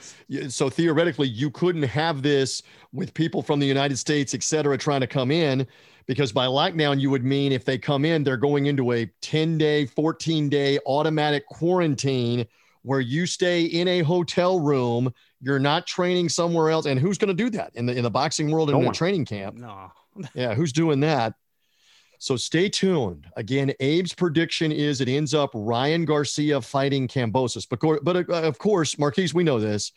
[0.48, 5.00] so theoretically, you couldn't have this with people from the United States, et cetera, trying
[5.00, 5.66] to come in,
[6.06, 9.56] because by lockdown you would mean if they come in, they're going into a ten
[9.56, 12.46] day, fourteen day automatic quarantine
[12.82, 16.86] where you stay in a hotel room you're not training somewhere else.
[16.86, 19.24] And who's going to do that in the in the boxing world in a training
[19.24, 19.56] camp?
[19.56, 19.92] No.
[20.34, 21.34] yeah, who's doing that?
[22.18, 23.26] So stay tuned.
[23.36, 27.66] Again, Abe's prediction is it ends up Ryan Garcia fighting Kambosos.
[27.68, 29.92] But, but uh, of course, Marquise, we know this.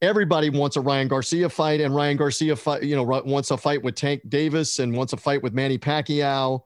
[0.00, 3.82] Everybody wants a Ryan Garcia fight, and Ryan Garcia fight, you know, wants a fight
[3.82, 6.62] with Tank Davis and wants a fight with Manny Pacquiao.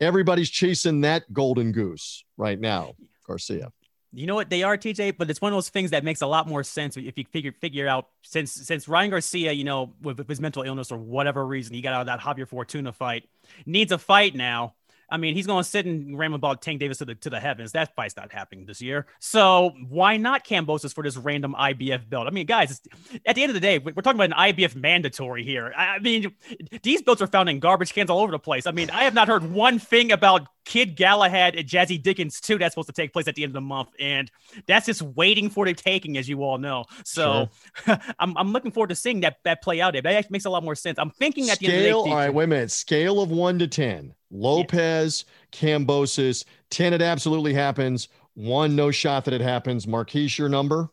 [0.00, 2.94] Everybody's chasing that golden goose right now,
[3.26, 3.72] Garcia.
[4.12, 6.26] You know what they are, TJ, but it's one of those things that makes a
[6.26, 10.18] lot more sense if you figure figure out since since Ryan Garcia, you know, with,
[10.18, 13.28] with his mental illness or whatever reason, he got out of that Javier Fortuna fight,
[13.66, 14.74] needs a fight now.
[15.10, 17.40] I mean, he's going to sit and ram about Tank Davis to the to the
[17.40, 17.72] heavens.
[17.72, 19.06] That fight's not happening this year.
[19.18, 22.26] So why not Kambosos for this random IBF belt?
[22.26, 22.80] I mean, guys,
[23.26, 25.72] at the end of the day, we're talking about an IBF mandatory here.
[25.76, 26.34] I mean,
[26.82, 28.66] these belts are found in garbage cans all over the place.
[28.66, 32.56] I mean, I have not heard one thing about Kid Galahad and Jazzy Dickens too.
[32.56, 34.30] That's supposed to take place at the end of the month, and
[34.68, 36.84] that's just waiting for the taking, as you all know.
[37.04, 37.48] So
[37.84, 37.98] sure.
[38.20, 39.94] I'm, I'm looking forward to seeing that that play out.
[39.94, 40.96] There, that makes a lot more sense.
[41.00, 42.10] I'm thinking at Scale, the end of the day.
[42.12, 42.70] All right, wait a minute.
[42.70, 44.14] Scale of one to ten.
[44.30, 45.24] Lopez,
[45.60, 45.76] yeah.
[45.78, 48.06] Kambosos, 10, it absolutely happens.
[48.34, 49.88] One, no shot that it happens.
[49.88, 50.88] Marquise, your number?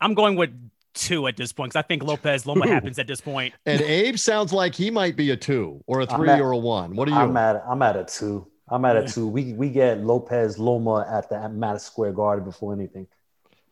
[0.00, 0.54] I'm going with
[0.94, 3.52] two at this point because I think Lopez Loma happens at this point.
[3.66, 6.56] And Abe sounds like he might be a two or a three at, or a
[6.56, 6.96] one.
[6.96, 7.16] What are you?
[7.18, 8.46] I'm at I'm at a two.
[8.68, 9.28] I'm at a two.
[9.28, 13.06] We we get Lopez Loma at the Madison Square Garden before anything.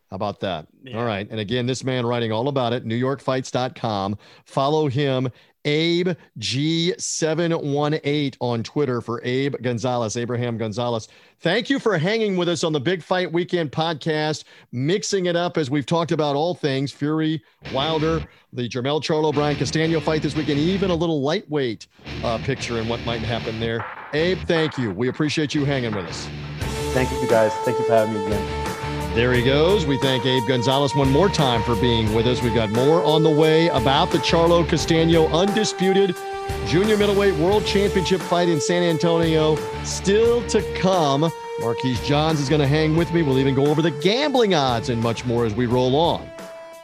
[0.09, 0.67] How about that?
[0.83, 0.99] Yeah.
[0.99, 1.27] All right.
[1.29, 4.17] And again, this man writing all about it, NewYorkFights.com.
[4.45, 5.31] Follow him
[5.65, 11.07] Abe G718 on Twitter for Abe Gonzalez, Abraham Gonzalez.
[11.39, 15.57] Thank you for hanging with us on the Big Fight Weekend podcast, mixing it up
[15.57, 20.35] as we've talked about all things Fury, Wilder, the Jermell Charlo Brian Castano fight this
[20.35, 21.87] weekend, even a little lightweight
[22.23, 23.85] uh, picture and what might happen there.
[24.15, 24.91] Abe, thank you.
[24.91, 26.27] We appreciate you hanging with us.
[26.93, 27.51] Thank you, guys.
[27.65, 29.13] Thank you for having me again.
[29.13, 29.85] There he goes.
[29.85, 32.41] We thank Abe Gonzalez one more time for being with us.
[32.41, 36.15] We've got more on the way about the Charlo Castano undisputed
[36.65, 39.57] junior middleweight world championship fight in San Antonio.
[39.83, 41.31] Still to come.
[41.59, 43.21] Marquise Johns is going to hang with me.
[43.21, 46.29] We'll even go over the gambling odds and much more as we roll on.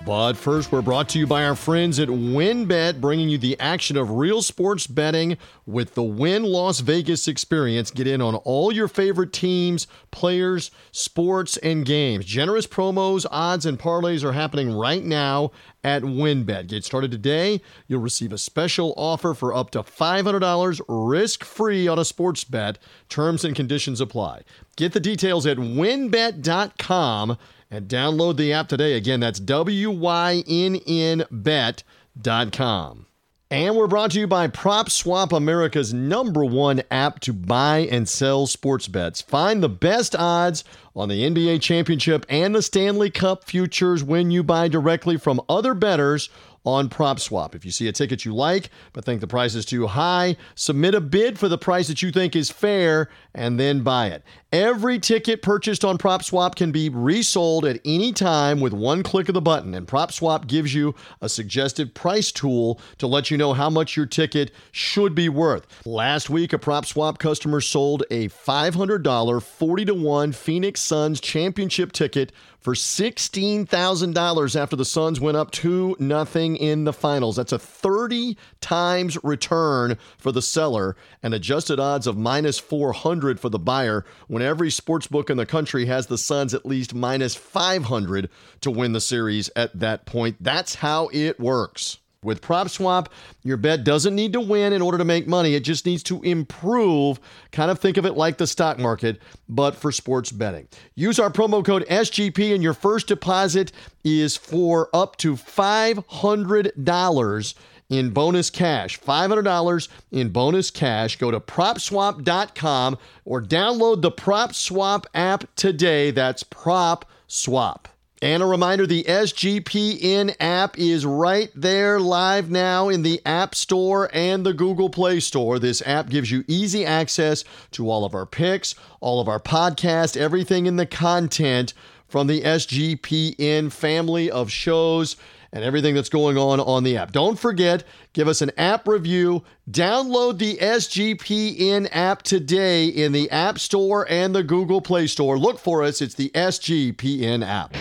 [0.06, 3.98] But first, we're brought to you by our friends at WynnBET, bringing you the action
[3.98, 5.38] of real sports betting
[5.68, 7.92] with the Wynn Las Vegas experience.
[7.92, 12.26] Get in on all your favorite teams, players, sports, and games.
[12.26, 15.52] Generous promos, odds, and parlays are happening right now
[15.84, 16.68] at WynnBET.
[16.68, 17.62] Get started today.
[17.88, 22.80] You'll receive a special offer for up to $500 risk free on a sports bet.
[23.08, 24.42] Terms and conditions apply.
[24.76, 27.38] Get the details at wynnbet.com
[27.72, 28.94] and download the app today.
[28.94, 33.08] Again, that's W Y N N bet.com.
[33.50, 38.08] And we're brought to you by Prop Swap America's number one app to buy and
[38.08, 39.22] sell sports bets.
[39.22, 40.64] Find the best odds
[40.96, 45.74] on the NBA championship and the Stanley Cup futures when you buy directly from other
[45.74, 46.30] bettors
[46.66, 47.56] on PropSwap.
[47.56, 50.96] If you see a ticket you like but think the price is too high, submit
[50.96, 54.24] a bid for the price that you think is fair and then buy it.
[54.54, 59.34] Every ticket purchased on PropSwap can be resold at any time with one click of
[59.34, 63.70] the button, and PropSwap gives you a suggested price tool to let you know how
[63.70, 65.66] much your ticket should be worth.
[65.86, 72.34] Last week, a PropSwap customer sold a $500 40 to 1 Phoenix Suns championship ticket
[72.62, 77.36] for $16,000 after the Suns went up 2 nothing in the finals.
[77.36, 83.50] That's a 30 times return for the seller and adjusted odds of minus 400 for
[83.50, 87.36] the buyer when every sports book in the country has the Suns at least minus
[87.36, 88.30] 500
[88.62, 90.38] to win the series at that point.
[90.40, 91.98] That's how it works.
[92.24, 93.08] With PropSwap,
[93.42, 95.56] your bet doesn't need to win in order to make money.
[95.56, 97.20] It just needs to improve.
[97.52, 100.68] Kind of think of it like the stock market, but for sports betting.
[100.94, 103.72] Use our promo code SGP, and your first deposit
[104.04, 107.56] is for up to $500
[107.90, 109.00] in bonus cash.
[109.00, 111.18] $500 in bonus cash.
[111.18, 116.12] Go to propswap.com or download the PropSwap app today.
[116.12, 117.86] That's PropSwap.
[118.24, 124.12] And a reminder the SGPN app is right there live now in the App Store
[124.14, 125.58] and the Google Play Store.
[125.58, 130.16] This app gives you easy access to all of our picks, all of our podcasts,
[130.16, 131.74] everything in the content
[132.08, 135.16] from the SGPN family of shows
[135.54, 137.12] and everything that's going on on the app.
[137.12, 137.84] Don't forget,
[138.14, 139.44] give us an app review.
[139.70, 145.38] Download the SGPN app today in the App Store and the Google Play Store.
[145.38, 147.76] Look for us, it's the SGPN app.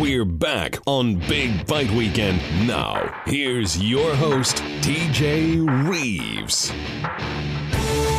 [0.00, 2.40] We're back on Big Fight Weekend.
[2.68, 6.72] Now, here's your host, TJ Reeves.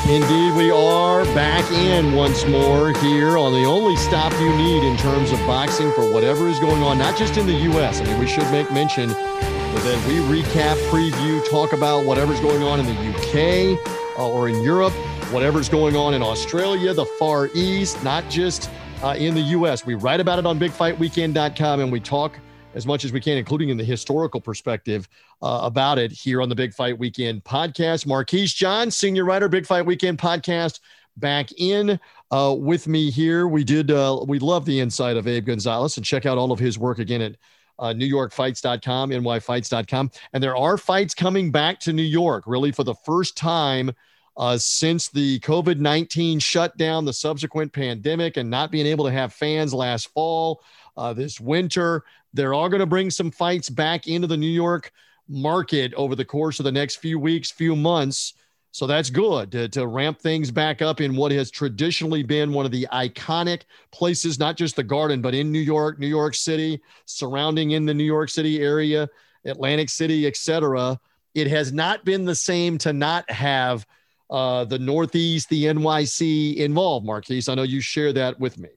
[0.10, 4.98] Indeed, we are back in once more here on the only stop you need in
[4.98, 8.02] terms of boxing for whatever is going on, not just in the U.S.
[8.02, 12.80] I mean, we should make mention that we recap, preview, talk about whatever's going on
[12.80, 13.78] in the U.K.
[14.18, 14.94] Uh, or in Europe,
[15.32, 18.68] whatever's going on in Australia, the Far East, not just
[19.04, 19.86] uh, in the U.S.
[19.86, 22.40] We write about it on BigFightWeekend.com and we talk
[22.76, 25.08] as much as we can, including in the historical perspective
[25.42, 28.06] uh, about it here on the Big Fight Weekend podcast.
[28.06, 30.80] Marquise John, senior writer, Big Fight Weekend podcast,
[31.18, 32.00] back in
[32.32, 33.48] uh, with me here.
[33.48, 36.60] We did, uh, we love the insight of Abe Gonzalez and check out all of
[36.60, 37.36] his work again at
[37.80, 40.12] uh, NewYorkFights.com, NYFights.com.
[40.34, 43.92] And there are fights coming back to New York, really for the first time.
[44.38, 49.34] Uh, since the COVID 19 shutdown, the subsequent pandemic, and not being able to have
[49.34, 50.64] fans last fall,
[50.96, 52.04] uh, this winter.
[52.34, 54.92] They're all going to bring some fights back into the New York
[55.28, 58.34] market over the course of the next few weeks, few months.
[58.72, 62.66] So that's good to, to ramp things back up in what has traditionally been one
[62.66, 66.80] of the iconic places, not just the garden, but in New York, New York City,
[67.06, 69.10] surrounding in the New York City area,
[69.46, 71.00] Atlantic City, etc.
[71.34, 73.88] It has not been the same to not have
[74.30, 77.50] uh, the Northeast, the NYC involved, Marquise.
[77.50, 78.70] I know you share that with me.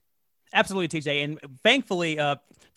[0.53, 1.23] Absolutely, TJ.
[1.23, 2.35] And thankfully, uh,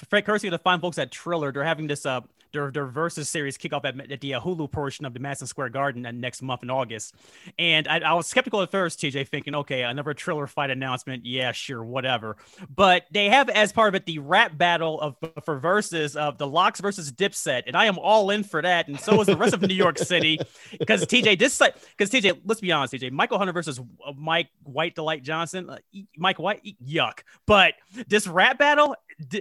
[0.08, 2.20] Fred Kersey, the fine folks at Triller, they're having this uh,
[2.52, 5.46] their, their versus series kick off at, at the uh, Hulu portion of the Madison
[5.46, 7.14] Square Garden next month in August.
[7.58, 11.26] And I, I, was skeptical at first, TJ, thinking, okay, another Triller fight announcement.
[11.26, 12.36] Yeah, sure, whatever.
[12.74, 16.46] But they have as part of it the rap battle of for versus of the
[16.46, 18.88] LOX versus Dipset, and I am all in for that.
[18.88, 20.38] And so is the rest of New York City
[20.78, 21.58] because TJ, this
[21.96, 25.78] because TJ, let's be honest, TJ, Michael Hunter versus uh, Mike White Delight Johnson, uh,
[26.16, 27.20] Mike White, yuck.
[27.46, 27.74] But
[28.08, 28.96] this rap battle,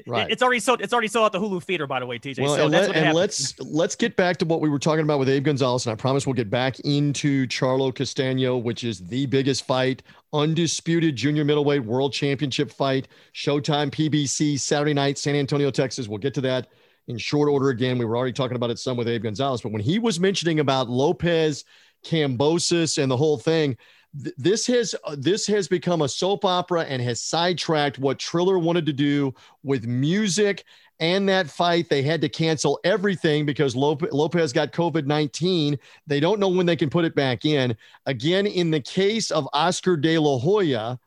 [0.07, 0.29] right.
[0.29, 0.81] it's already sold.
[0.81, 2.39] It's already sold out the Hulu theater, by the way, TJ.
[2.39, 5.19] Well, so and, let, and let's let's get back to what we were talking about
[5.19, 9.25] with Abe Gonzalez, and I promise we'll get back into Charlo Castaño, which is the
[9.25, 16.07] biggest fight, undisputed junior middleweight world championship fight, Showtime, PBC, Saturday night, San Antonio, Texas.
[16.07, 16.67] We'll get to that
[17.07, 17.97] in short order again.
[17.97, 20.59] We were already talking about it some with Abe Gonzalez, but when he was mentioning
[20.61, 21.65] about Lopez,
[22.05, 23.77] Kambosos, and the whole thing
[24.15, 28.86] this has uh, this has become a soap opera and has sidetracked what Triller wanted
[28.86, 30.63] to do with music
[30.99, 31.89] and that fight.
[31.89, 35.78] They had to cancel everything because Lopez got COVID 19.
[36.08, 37.75] They don't know when they can put it back in.
[38.06, 40.97] Again, in the case of Oscar De La Hoya,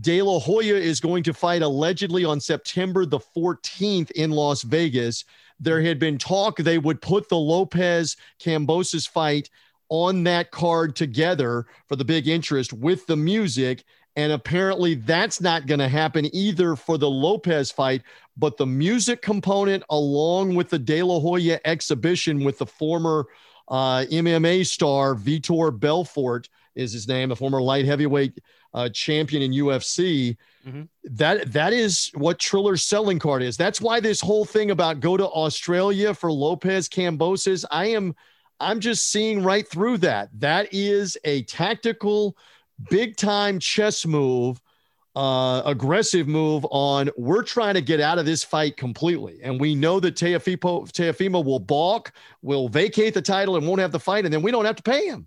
[0.00, 5.24] De La Hoya is going to fight allegedly on September the 14th in Las Vegas.
[5.58, 9.50] There had been talk they would put the Lopez Kambosos fight
[9.88, 13.84] on that card together for the big interest with the music.
[14.16, 18.02] And apparently that's not going to happen either for the Lopez fight,
[18.36, 23.26] but the music component, along with the De La Hoya exhibition with the former
[23.68, 28.38] uh, MMA star Vitor Belfort, is his name, the former light heavyweight
[28.74, 30.36] uh, champion in UFC.
[30.66, 30.82] Mm-hmm.
[31.04, 33.56] That that is what Triller's selling card is.
[33.56, 38.14] That's why this whole thing about go to Australia for Lopez Kambosos, I am
[38.60, 40.30] I'm just seeing right through that.
[40.38, 42.36] That is a tactical,
[42.90, 44.60] big time chess move,
[45.14, 47.10] uh, aggressive move on.
[47.16, 51.44] We're trying to get out of this fight completely, and we know that Teofimo, Teofimo
[51.44, 54.64] will balk, will vacate the title, and won't have the fight, and then we don't
[54.64, 55.26] have to pay him.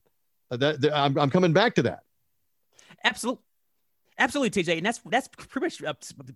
[0.51, 1.99] Uh, that, that I'm, I'm coming back to that.
[3.03, 3.43] Absolutely.
[4.19, 5.93] Absolutely, TJ, and that's that's pretty much uh,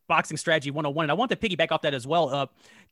[0.08, 1.04] boxing strategy 101.
[1.04, 2.30] And I want to piggyback off that as well.
[2.30, 2.46] Uh,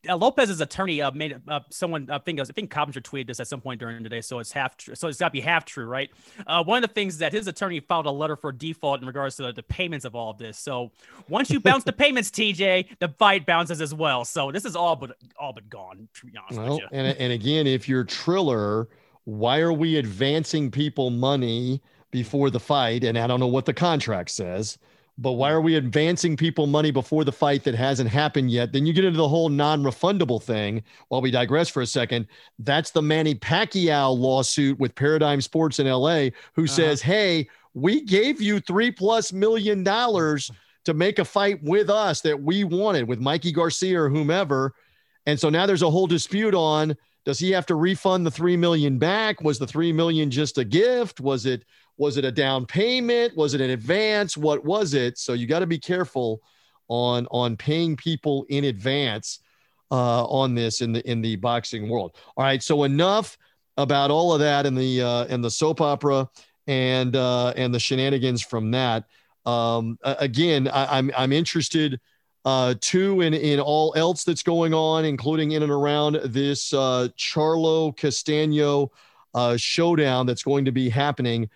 [0.09, 3.47] uh, Lopez's attorney uh, made uh, someone I think I think Coppinger tweeted this at
[3.47, 4.93] some point during the day, so it's half true.
[4.95, 6.09] So it's got to be half true, right?
[6.45, 9.37] Uh, one of the things that his attorney filed a letter for default in regards
[9.37, 10.57] to the, the payments of all of this.
[10.57, 10.91] So
[11.29, 14.25] once you bounce the payments, TJ, the fight bounces as well.
[14.25, 16.09] So this is all but all but gone.
[16.15, 16.87] To be honest well, with you.
[16.91, 18.89] And and again, if you're Triller,
[19.23, 21.81] why are we advancing people money?
[22.11, 24.77] Before the fight, and I don't know what the contract says,
[25.17, 28.71] but why are we advancing people money before the fight that hasn't happened yet?
[28.71, 30.83] Then you get into the whole non-refundable thing.
[31.09, 32.27] While we digress for a second,
[32.59, 36.67] that's the Manny Pacquiao lawsuit with Paradigm Sports in LA, who uh-huh.
[36.67, 40.49] says, "Hey, we gave you three plus million dollars
[40.85, 44.73] to make a fight with us that we wanted with Mikey Garcia or whomever."
[45.27, 48.57] And so now there's a whole dispute on does he have to refund the 3
[48.57, 49.41] million back?
[49.41, 51.19] Was the 3 million just a gift?
[51.19, 51.65] Was it
[51.97, 53.35] was it a down payment?
[53.35, 54.35] Was it an advance?
[54.37, 55.17] What was it?
[55.17, 56.41] So you got to be careful
[56.87, 59.39] on on paying people in advance
[59.91, 62.15] uh, on this in the in the boxing world.
[62.37, 63.37] All right, so enough
[63.77, 66.29] about all of that in the uh, in the soap opera
[66.67, 69.05] and uh, and the shenanigans from that.
[69.45, 71.99] Um, again, I, I'm I'm interested
[72.45, 77.07] uh, too in in all else that's going on, including in and around this uh,
[77.17, 78.89] Charlo Castaño
[79.33, 81.49] uh, showdown that's going to be happening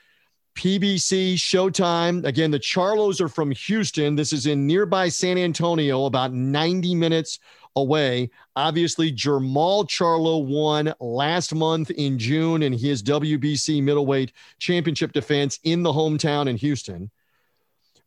[0.56, 2.26] PBC, Showtime.
[2.26, 4.16] Again, the Charlos are from Houston.
[4.16, 7.39] This is in nearby San Antonio, about 90 minutes
[7.76, 8.30] away.
[8.56, 15.84] Obviously, Jermall Charlo won last month in June in his WBC middleweight championship defense in
[15.84, 17.12] the hometown in Houston.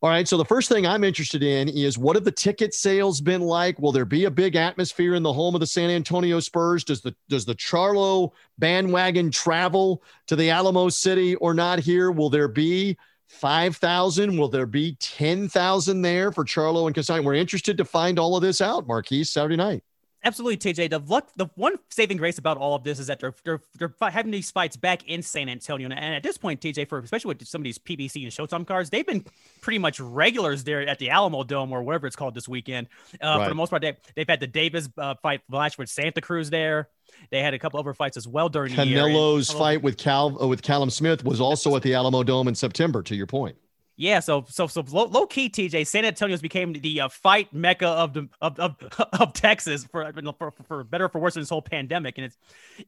[0.00, 0.28] All right.
[0.28, 3.80] So the first thing I'm interested in is what have the ticket sales been like?
[3.80, 6.84] Will there be a big atmosphere in the home of the San Antonio Spurs?
[6.84, 12.12] Does the does the Charlo bandwagon travel to the Alamo City or not here?
[12.12, 12.96] Will there be
[13.26, 14.38] 5,000?
[14.38, 17.24] Will there be 10,000 there for Charlo and Castaño?
[17.24, 19.82] We're interested to find all of this out, Marquise, Saturday night.
[20.24, 20.90] Absolutely, TJ.
[20.90, 24.10] The luck, the one saving grace about all of this is that they're they're, they're
[24.10, 27.46] having these fights back in San Antonio, and at this point, TJ, for especially with
[27.46, 29.24] some of these PBC and Showtime cards, they've been
[29.60, 32.88] pretty much regulars there at the Alamo Dome or whatever it's called this weekend.
[33.22, 33.44] Uh, right.
[33.44, 36.50] For the most part, they, they've had the Davis uh, fight match with Santa Cruz
[36.50, 36.88] there.
[37.30, 39.02] They had a couple other fights as well during Canelo's the year.
[39.04, 42.54] Canelo's fight with Cal uh, with Callum Smith was also at the Alamo Dome in
[42.54, 43.02] September.
[43.02, 43.56] To your point.
[44.00, 45.84] Yeah, so so so low, low key, TJ.
[45.84, 48.76] San Antonio's became the uh, fight mecca of the of, of,
[49.18, 52.38] of Texas for, for for better or for worse in this whole pandemic, and it's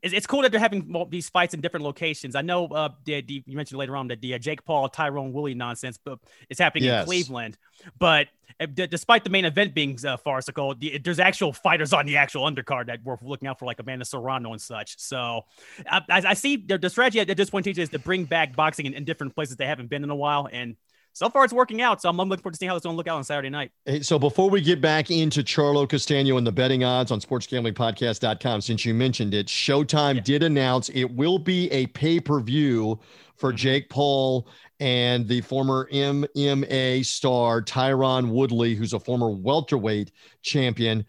[0.03, 2.37] it's, cool that they're having these fights in different locations.
[2.37, 5.33] I know uh, the, the, you mentioned later on that the uh, Jake Paul Tyron
[5.33, 7.03] Woodley nonsense, but it's happening yes.
[7.03, 7.59] in Cleveland.
[7.99, 8.29] But
[8.61, 12.19] uh, d- despite the main event being uh, farcical, the, there's actual fighters on the
[12.19, 14.97] actual undercard that we're looking out for, like Amanda Serrano and such.
[15.01, 15.47] So
[15.91, 18.87] I, I see the, the strategy at this point, TJ, is to bring back boxing
[18.87, 20.77] in, in different places they haven't been in a while, and
[21.13, 22.01] so far it's working out.
[22.03, 23.73] So I'm looking forward to seeing how it's going to look out on Saturday night.
[23.85, 28.61] Hey, so before we get back into Charlo Castaño and the betting odds on sportsgamblingpodcast.com,
[28.61, 30.21] since you mentioned it, Showtime yeah.
[30.23, 32.99] did announce it will be a pay per view
[33.37, 33.57] for mm-hmm.
[33.57, 34.49] Jake Paul
[34.79, 41.05] and the former MMA star Tyron Woodley, who's a former welterweight champion.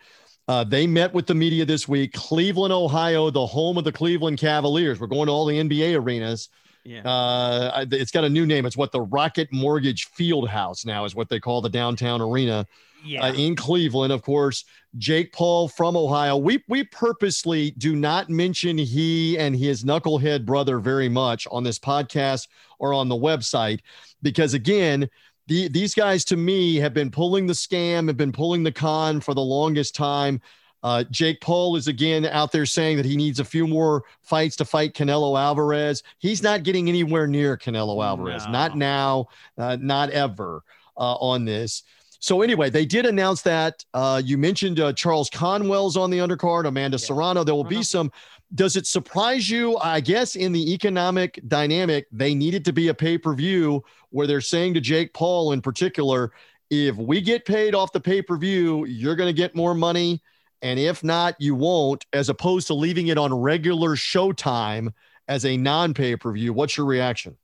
[0.47, 2.13] Uh, they met with the media this week.
[2.13, 4.99] Cleveland, Ohio, the home of the Cleveland Cavaliers.
[4.99, 6.49] We're going to all the NBA arenas.
[6.83, 7.01] Yeah.
[7.03, 8.65] Uh, it's got a new name.
[8.65, 12.65] It's what the Rocket Mortgage Field House now is what they call the downtown arena.
[13.03, 13.23] Yeah.
[13.23, 14.63] Uh, in Cleveland, of course,
[14.97, 16.37] Jake Paul from Ohio.
[16.37, 21.79] We we purposely do not mention he and his knucklehead brother very much on this
[21.79, 23.79] podcast or on the website
[24.21, 25.09] because again,
[25.47, 29.19] the, these guys to me have been pulling the scam, have been pulling the con
[29.19, 30.39] for the longest time.
[30.83, 34.55] Uh, Jake Paul is again out there saying that he needs a few more fights
[34.57, 36.03] to fight Canelo Alvarez.
[36.17, 38.45] He's not getting anywhere near Canelo Alvarez.
[38.45, 38.51] No.
[38.51, 39.27] Not now,
[39.57, 40.63] uh, not ever
[40.97, 41.83] uh, on this.
[42.19, 43.83] So anyway, they did announce that.
[43.93, 47.05] Uh, you mentioned uh, Charles Conwell's on the undercard, Amanda yeah.
[47.05, 47.43] Serrano.
[47.43, 47.83] There will be uh-huh.
[47.83, 48.11] some.
[48.53, 49.77] Does it surprise you?
[49.77, 54.27] I guess in the economic dynamic, they needed to be a pay per view where
[54.27, 56.31] they're saying to Jake Paul in particular,
[56.69, 60.21] if we get paid off the pay per view, you're going to get more money
[60.61, 64.93] and if not, you won't, as opposed to leaving it on regular showtime
[65.27, 66.53] as a non pay per view.
[66.53, 67.37] What's your reaction?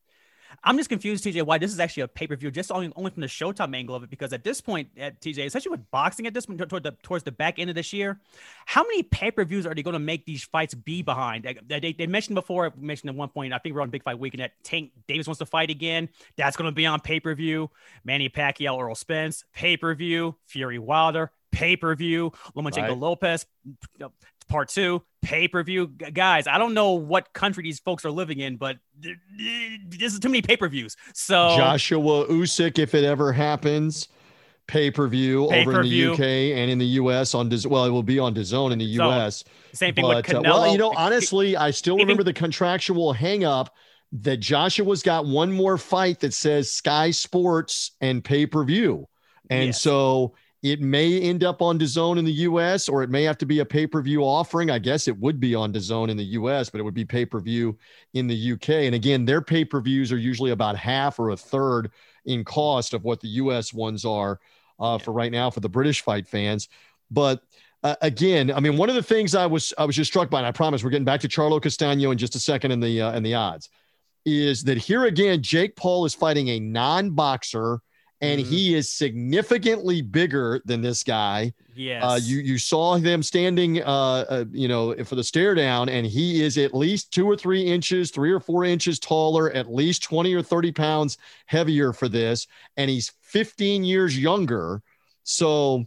[0.64, 3.12] I'm just confused, TJ, why this is actually a pay per view, just only, only
[3.12, 4.10] from the Showtime angle of it.
[4.10, 7.24] Because at this point, at TJ, especially with boxing at this point, toward the, towards
[7.24, 8.20] the back end of this year,
[8.66, 11.48] how many pay per views are they going to make these fights be behind?
[11.68, 14.42] They, they, mentioned before, mentioned at one point, I think we're on Big Fight Weekend
[14.42, 16.10] that Tank Davis wants to fight again.
[16.36, 17.70] That's going to be on pay per view.
[18.04, 20.36] Manny Pacquiao, Errol Spence, pay per view.
[20.48, 22.32] Fury Wilder, pay per view.
[22.56, 22.98] Lomachenko right.
[22.98, 23.46] Lopez,
[24.48, 25.88] part two, pay per view.
[25.88, 30.30] Guys, I don't know what country these folks are living in, but this is too
[30.30, 30.96] many pay per views.
[31.14, 34.08] So Joshua Usyk, if it ever happens,
[34.68, 38.04] pay per view over in the UK and in the US on well, it will
[38.04, 39.44] be on DAZN in the US.
[39.74, 40.40] Same thing but, with Canelo.
[40.40, 43.74] Uh, well, you know, honestly, I still remember the contractual hang up
[44.12, 49.08] that Joshua's got one more fight that says Sky Sports and pay per view.
[49.50, 49.82] And yes.
[49.82, 50.36] so
[50.72, 53.60] it may end up on DAZN in the US or it may have to be
[53.60, 54.70] a pay per view offering.
[54.70, 57.26] I guess it would be on DAZN in the US, but it would be pay
[57.26, 57.78] per view
[58.14, 58.70] in the UK.
[58.70, 61.92] And again, their pay per views are usually about half or a third
[62.26, 64.40] in cost of what the US ones are
[64.80, 66.70] uh, for right now for the British fight fans.
[67.10, 67.42] But
[67.84, 70.40] uh, again, I mean, one of the things I was I was just struck by,
[70.40, 73.02] and I promise we're getting back to Charlo Castaño in just a second in the
[73.02, 73.70] uh, in the odds,
[74.26, 77.82] is that here again Jake Paul is fighting a non boxer
[78.22, 78.50] and mm-hmm.
[78.50, 81.54] he is significantly bigger than this guy.
[81.76, 82.04] Yes.
[82.04, 86.06] Uh, you you saw them standing, uh, uh, you know, for the stare down, and
[86.06, 90.02] he is at least two or three inches, three or four inches taller, at least
[90.02, 92.48] twenty or thirty pounds heavier for this,
[92.78, 94.82] and he's fifteen years younger.
[95.24, 95.86] So,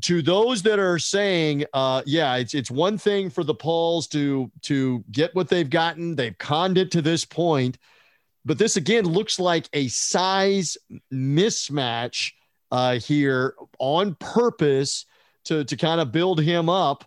[0.00, 4.50] to those that are saying, uh, yeah, it's it's one thing for the Pauls to
[4.62, 7.78] to get what they've gotten, they've conned it to this point
[8.44, 10.76] but this again looks like a size
[11.12, 12.32] mismatch
[12.70, 15.06] uh, here on purpose
[15.44, 17.04] to, to kind of build him up.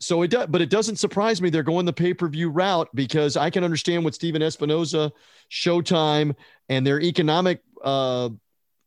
[0.00, 2.88] So it does, but it doesn't surprise me they're going the pay per view route
[2.94, 5.10] because I can understand what Stephen Espinoza,
[5.50, 6.36] Showtime,
[6.68, 8.28] and their economic uh,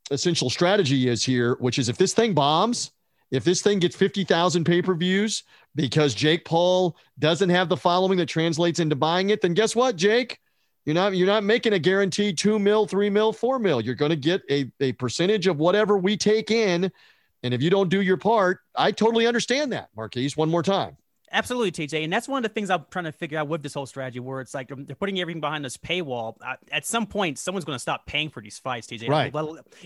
[0.10, 2.92] essential strategy is here, which is if this thing bombs,
[3.30, 5.44] if this thing gets 50,000 pay per views
[5.76, 9.98] because Jake Paul doesn't have the following that translates into buying it, then guess what,
[9.98, 10.40] Jake?
[10.86, 13.82] You're not you're not making a guaranteed two mil, three mil, four mil.
[13.82, 16.92] You're going to get a, a percentage of whatever we take in.
[17.44, 20.38] And if you don't do your part, I totally understand that, Marquise.
[20.38, 20.98] One more time.
[21.34, 22.04] Absolutely, TJ.
[22.04, 24.20] And that's one of the things I'm trying to figure out with this whole strategy
[24.20, 26.36] where it's like they're putting everything behind this paywall.
[26.46, 29.08] Uh, at some point, someone's going to stop paying for these fights, TJ.
[29.08, 29.34] Right.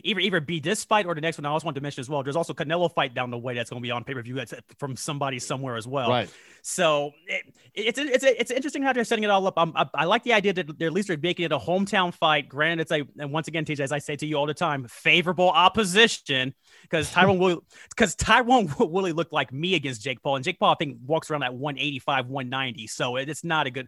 [0.03, 1.45] either, either be this fight or the next one.
[1.45, 2.23] I also want to mention as well.
[2.23, 4.35] There's also Canelo fight down the way that's going to be on pay per view
[4.35, 6.09] that's from somebody somewhere as well.
[6.09, 6.29] Right.
[6.63, 7.43] So it,
[7.75, 9.53] it's it's it's interesting how they're setting it all up.
[9.57, 12.49] I, I like the idea that they're at least they're making it a hometown fight.
[12.49, 14.87] Granted, it's a and once again, TJ, as I say to you all the time,
[14.87, 20.45] favorable opposition because Tyron will because Tyron Woodley looked like me against Jake Paul, and
[20.45, 22.87] Jake Paul I think walks around at 185, 190.
[22.87, 23.87] So it's not a good.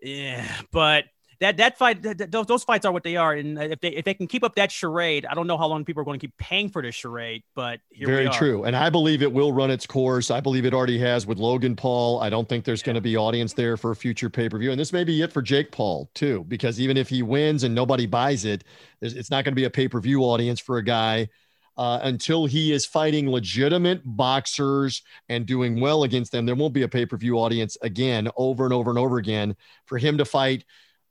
[0.00, 1.04] Yeah, but
[1.40, 4.04] that that fight that, those, those fights are what they are and if they if
[4.04, 6.26] they can keep up that charade i don't know how long people are going to
[6.26, 9.86] keep paying for this charade but very true and i believe it will run its
[9.86, 12.86] course i believe it already has with logan paul i don't think there's yeah.
[12.86, 15.42] going to be audience there for a future pay-per-view and this may be it for
[15.42, 18.64] jake paul too because even if he wins and nobody buys it
[19.00, 21.28] it's not going to be a pay-per-view audience for a guy
[21.76, 26.82] uh, until he is fighting legitimate boxers and doing well against them, there won't be
[26.82, 29.56] a pay per view audience again, over and over and over again.
[29.86, 30.64] For him to fight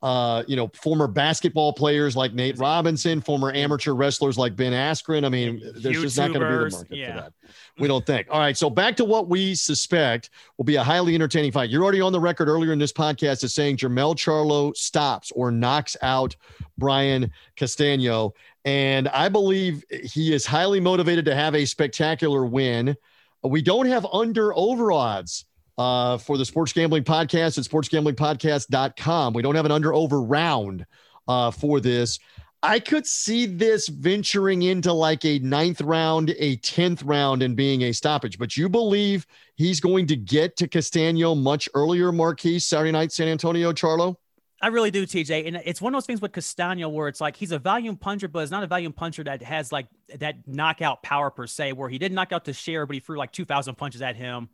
[0.04, 5.24] uh, you know, former basketball players like Nate Robinson, former amateur wrestlers like Ben Askren.
[5.24, 7.06] I mean, there's YouTubers, just not going to be the market yeah.
[7.06, 7.32] for that.
[7.78, 8.26] We don't think.
[8.30, 8.54] All right.
[8.54, 11.70] So back to what we suspect will be a highly entertaining fight.
[11.70, 15.50] You're already on the record earlier in this podcast as saying Jermell Charlo stops or
[15.50, 16.36] knocks out
[16.76, 18.32] Brian Castaño.
[18.64, 22.96] And I believe he is highly motivated to have a spectacular win.
[23.42, 25.44] We don't have under over odds
[25.76, 29.34] uh, for the Sports Gambling Podcast at sportsgamblingpodcast.com.
[29.34, 30.86] We don't have an under over round
[31.28, 32.18] uh, for this.
[32.62, 37.82] I could see this venturing into like a ninth round, a 10th round, and being
[37.82, 38.38] a stoppage.
[38.38, 43.28] But you believe he's going to get to Castaño much earlier, Marquise, Saturday night, San
[43.28, 44.16] Antonio, Charlo?
[44.62, 45.46] I really do, TJ.
[45.46, 48.28] And it's one of those things with Castaño where it's like he's a volume puncher,
[48.28, 49.88] but it's not a volume puncher that has like
[50.18, 53.32] that knockout power per se, where he didn't knock out Teixeira, but he threw like
[53.32, 54.48] 2,000 punches at him.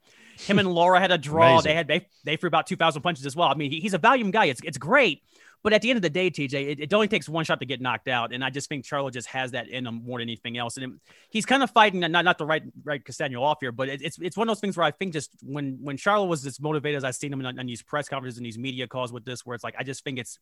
[0.46, 1.53] Him and Lara had a draw.
[1.53, 1.68] Amazing.
[1.68, 3.48] They had they, they threw about two thousand punches as well.
[3.48, 4.46] I mean, he, he's a volume guy.
[4.46, 5.22] It's it's great,
[5.63, 7.67] but at the end of the day, TJ, it, it, only takes one shot to
[7.67, 10.29] get knocked out, and I just think Charlo just has that in him more than
[10.29, 10.77] anything else.
[10.77, 13.89] And it, he's kind of fighting not not the right right Castaño off here, but
[13.89, 16.47] it, it's it's one of those things where I think just when when Charlo was
[16.47, 19.13] as motivated as I've seen him in, in these press conferences and these media calls
[19.13, 20.39] with this, where it's like I just think it's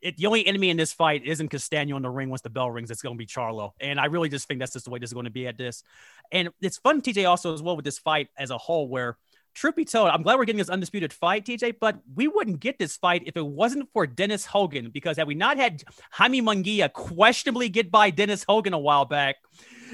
[0.00, 2.70] it, the only enemy in this fight isn't Castaño in the ring once the bell
[2.70, 2.90] rings.
[2.90, 3.72] It's going to be Charlo.
[3.80, 5.56] And I really just think that's just the way this is going to be at
[5.56, 5.84] this.
[6.30, 9.16] And it's fun, TJ, also as well with this fight as a whole, where
[9.54, 12.78] truth be told, I'm glad we're getting this undisputed fight, TJ, but we wouldn't get
[12.78, 15.82] this fight if it wasn't for Dennis Hogan, because had we not had
[16.12, 19.36] Jaime Munguia questionably get by Dennis Hogan a while back,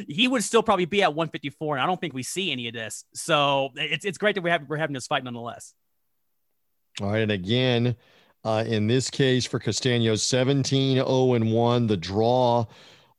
[0.06, 1.76] he would still probably be at 154.
[1.76, 3.04] And I don't think we see any of this.
[3.14, 5.74] So it's, it's great that we have, we're having this fight nonetheless.
[7.00, 7.22] All right.
[7.22, 7.96] And again,
[8.44, 11.86] uh, in this case for Castaño, 17 0 and 1.
[11.86, 12.66] The draw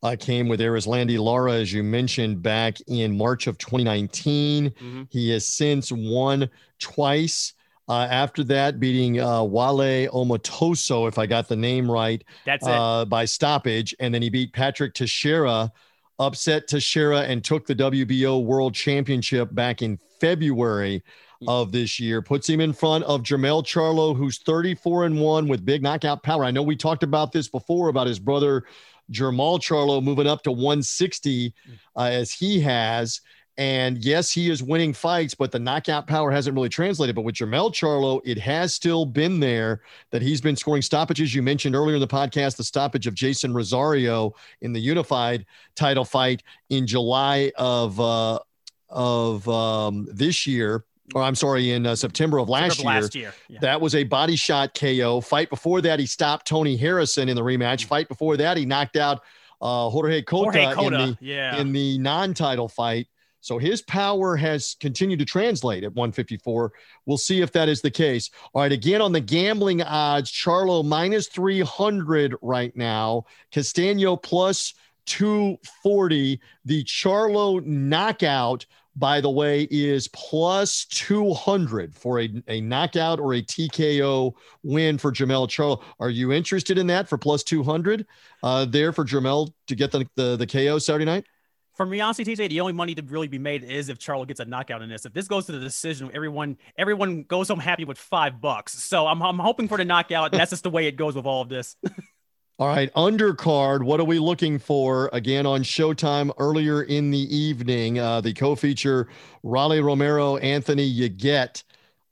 [0.02, 4.70] uh, came with Erislandy Lara, as you mentioned, back in March of 2019.
[4.70, 5.04] Mm-hmm.
[5.10, 7.54] He has since won twice.
[7.88, 12.72] Uh, after that, beating uh, Wale Omotoso, if I got the name right, that's it
[12.72, 15.72] uh, by stoppage, and then he beat Patrick Teixeira,
[16.20, 21.04] upset Teixeira, and took the WBO World Championship back in February
[21.47, 22.22] of this year.
[22.22, 26.43] Puts him in front of Jermell Charlo, who's 34 and 1 with big knockout power.
[26.43, 28.66] I know we talked about this before about his brother
[29.12, 31.53] Jermall Charlo moving up to 160
[31.95, 33.22] uh, as he has.
[33.57, 37.14] And yes, he is winning fights, but the knockout power hasn't really translated.
[37.14, 39.82] But with Jermell Charlo, it has still been there
[40.12, 41.36] that he's been scoring stoppages.
[41.36, 45.45] You mentioned earlier in the podcast the stoppage of Jeison Rosario in the unified
[45.76, 48.39] title fight in July of uh,
[48.88, 50.86] of um, this year
[51.16, 53.01] or I'm sorry, in uh, September of last September year.
[53.01, 53.34] Last year.
[53.47, 53.60] Yeah.
[53.62, 55.22] That was a body shot KO.
[55.22, 57.86] Fight before that, he stopped Tony Harrison in the rematch.
[57.86, 59.22] Fight before that, he knocked out
[59.62, 60.86] uh, Jorge Cota, Jorge Cota.
[60.86, 61.57] in the yeah.
[61.57, 63.07] in the non-title fight.
[63.41, 66.74] So his power has continued to translate at 154.
[67.05, 68.30] We'll see if that is the case.
[68.53, 74.74] All right, again on the gambling odds, Charlo minus 300 right now, Castaño plus
[75.05, 76.39] 240.
[76.66, 78.66] The Charlo knockout
[79.00, 84.34] by the way, is plus 200 for a, a knockout or a TKO
[84.64, 85.82] win for Jermell Charlo.
[86.00, 88.06] Are you interested in that for plus 200
[88.43, 91.26] uh, there for Jermell to get the, the, the KO Saturday night?
[91.74, 94.41] For me, honestly, TJ, the only money to really be made is if Charlo gets
[94.41, 95.06] a knockout in this.
[95.06, 98.74] If this goes to the decision, everyone everyone goes home happy with five bucks.
[98.84, 100.34] So I'm, I'm hoping for the knockout.
[100.34, 101.78] that's just the way it goes with all of this.
[102.60, 103.84] All right, undercard.
[103.84, 107.99] What are we looking for again on Showtime earlier in the evening?
[107.99, 109.07] Uh, the co-feature
[109.43, 111.64] Rolly Romero, Anthony Yigit,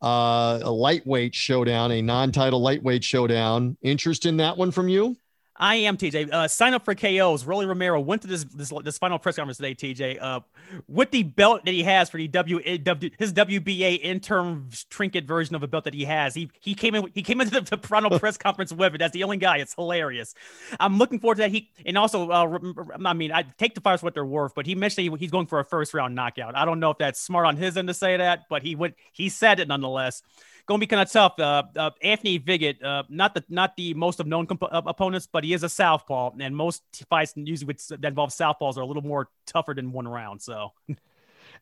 [0.02, 3.76] uh, a lightweight showdown, a non-title lightweight showdown.
[3.82, 5.18] Interest in that one from you?
[5.60, 6.32] I am TJ.
[6.32, 7.46] Uh, sign up for KOs.
[7.46, 9.74] Rolly Romero went to this, this this final press conference today.
[9.74, 10.42] TJ, uh,
[10.88, 15.26] with the belt that he has for the W, eh, w his WBA interim trinket
[15.26, 16.36] version of a belt that he has.
[16.36, 18.98] He he came in he came into the, the final press conference with it.
[19.00, 19.58] That's the only guy.
[19.58, 20.36] It's hilarious.
[20.80, 21.52] I'm looking forward to that.
[21.52, 22.60] He and also, uh,
[23.04, 25.48] I mean, I take the fires what they're worth, but he mentioned he, he's going
[25.48, 26.56] for a first round knockout.
[26.56, 28.94] I don't know if that's smart on his end to say that, but he would
[29.12, 30.22] he said it nonetheless
[30.68, 31.40] going to be kind of tough.
[31.40, 35.28] Uh, uh, Anthony Yigit, uh, not the not the most of known comp- uh, opponents,
[35.32, 38.86] but he is a southpaw, and most fights usually with, that involve southpaws are a
[38.86, 40.42] little more tougher than one round.
[40.42, 40.74] So.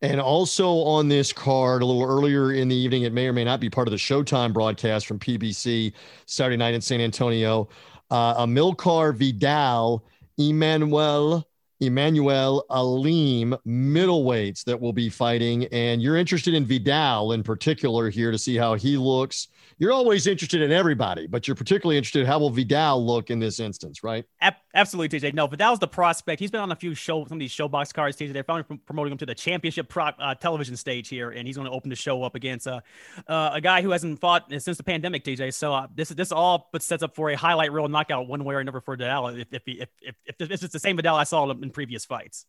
[0.01, 3.45] And also on this card, a little earlier in the evening, it may or may
[3.45, 5.93] not be part of the Showtime broadcast from PBC
[6.26, 7.70] Saturday night in San Antonio.
[8.12, 10.03] Uh, Amilcar Vidal,
[10.38, 11.47] Emmanuel
[11.80, 15.66] Emmanuel Alim middleweights that will be fighting.
[15.68, 20.28] And you're interested in Vidal in particular here to see how he looks you're always
[20.28, 24.26] interested in everybody, but you're particularly interested how will Vidal look in this instance, right?
[24.74, 25.34] Absolutely, TJ.
[25.34, 26.39] No, Vidal's the prospect.
[26.39, 28.34] He's been on a few show, some of these ShoBox cards, TJ.
[28.34, 31.68] They're finally promoting him to the championship pro, uh, television stage here, and he's going
[31.68, 32.82] to open the show up against uh,
[33.28, 35.53] uh, a guy who hasn't fought since the pandemic, TJ.
[35.53, 38.55] So uh, this this all but sets up for a highlight reel knockout one way
[38.55, 41.24] or another for Vidal if if, if, if, if, if it's the same Vidal I
[41.24, 42.45] saw in previous fights.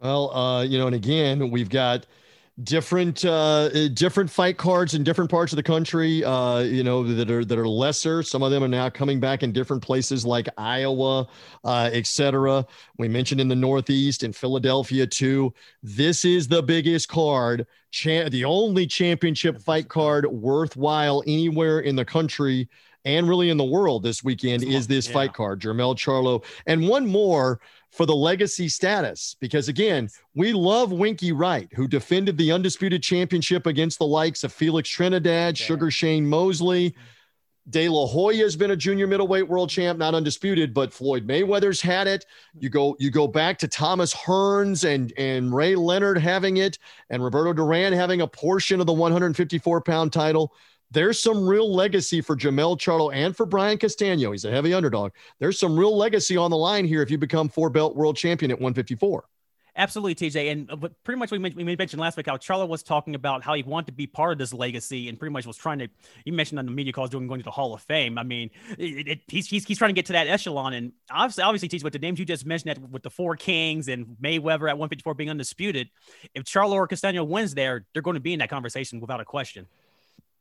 [0.00, 2.06] Well, uh, you know, and again, we've got
[2.62, 7.30] different uh, different fight cards in different parts of the country uh, you know that
[7.30, 8.22] are that are lesser.
[8.22, 11.26] Some of them are now coming back in different places like iowa
[11.64, 12.64] uh, etc
[12.96, 15.52] we mentioned in the northeast in philadelphia too.
[15.82, 22.04] This is the biggest card cha- the only championship fight card worthwhile anywhere in the
[22.04, 22.68] country
[23.04, 25.12] and really in the world this weekend is this yeah.
[25.12, 26.44] fight card jermell charlo.
[26.66, 27.60] And one more
[27.94, 29.36] for the legacy status.
[29.40, 34.52] Because again, we love Winky Wright, who defended the undisputed championship against the likes of
[34.52, 35.64] Felix Trinidad, yeah.
[35.66, 36.94] Sugar Shane Mosley.
[37.70, 41.80] De La Hoya has been a junior middleweight world champ, not undisputed, but Floyd Mayweather's
[41.80, 42.26] had it.
[42.58, 46.78] You go, you go back to Thomas Hearns and and Ray Leonard having it,
[47.08, 50.52] and Roberto Duran having a portion of the 154 pound title
[50.90, 54.32] there's some real legacy for Jermell Charlo and for Brian Castaño.
[54.32, 55.12] He's a heavy underdog.
[55.40, 58.50] There's some real legacy on the line here if you become four belt world champion
[58.50, 59.24] at 154.
[59.76, 60.52] Absolutely, TJ.
[60.52, 63.64] And uh, pretty much we mentioned last week how Charlo was talking about how he
[63.64, 65.88] wanted to be part of this legacy and pretty much was trying to,
[66.24, 68.16] you mentioned on the media calls doing going to the Hall of Fame.
[68.16, 70.74] I mean, it, it, he's, he's, he's trying to get to that echelon.
[70.74, 73.88] And obviously, obviously, TJ, with the names you just mentioned that with the four Kings
[73.88, 75.88] and Mayweather at 154 being undisputed,
[76.34, 79.24] if Charlo or Castaño wins there, they're going to be in that conversation without a
[79.24, 79.66] question.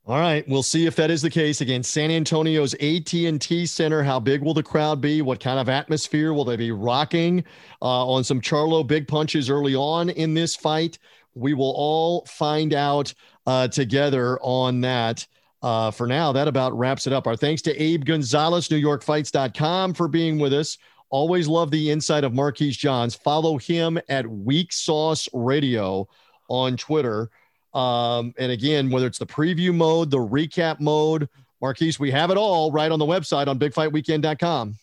[0.06, 4.04] All right, we'll see if that is the case against San Antonio's AT&T Center.
[4.04, 5.22] How big will the crowd be?
[5.22, 7.46] What kind of atmosphere will they be rocking
[7.82, 11.00] uh, on some Charlo big punches early on in this fight?
[11.36, 13.14] We will all find out
[13.48, 15.26] uh, together on that.
[15.62, 17.26] Uh, for now, that about wraps it up.
[17.26, 20.78] Our thanks to Abe Gonzalez, NewYorkFights.com, for being with us.
[21.12, 23.16] Always love the insight of Marquise Johns.
[23.16, 26.10] Follow him at Weak Sauce Radio
[26.50, 27.30] on Twitter.
[27.74, 31.28] Um, and again, whether it's the preview mode, the recap mode,
[31.62, 34.76] Marquise, we have it all right on the website on bigfightweekend.com.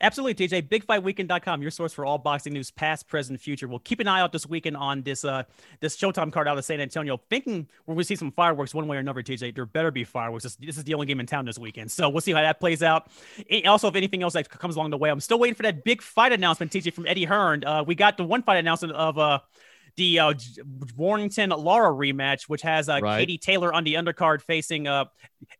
[0.00, 0.68] Absolutely, TJ.
[0.68, 3.66] BigFightWeekend.com, your source for all boxing news, past, present, future.
[3.66, 5.42] We'll keep an eye out this weekend on this uh
[5.80, 7.20] this Showtime card out of San Antonio.
[7.28, 9.56] Thinking we're going to see some fireworks one way or another, TJ.
[9.56, 10.44] There better be fireworks.
[10.44, 12.60] This, this, is the only game in town this weekend, so we'll see how that
[12.60, 13.08] plays out.
[13.50, 15.82] And Also, if anything else that comes along the way, I'm still waiting for that
[15.82, 17.64] big fight announcement, TJ, from Eddie Hearn.
[17.64, 19.40] Uh, we got the one fight announcement of uh
[19.98, 20.34] the uh,
[20.96, 23.18] Warrington Lara rematch, which has uh, right.
[23.18, 25.04] Katie Taylor on the undercard facing uh,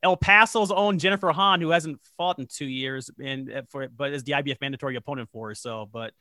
[0.03, 4.13] El Paso's own Jennifer Han, who hasn't fought in two years, and uh, for but
[4.13, 5.55] is the IBF mandatory opponent for her.
[5.55, 6.15] So, but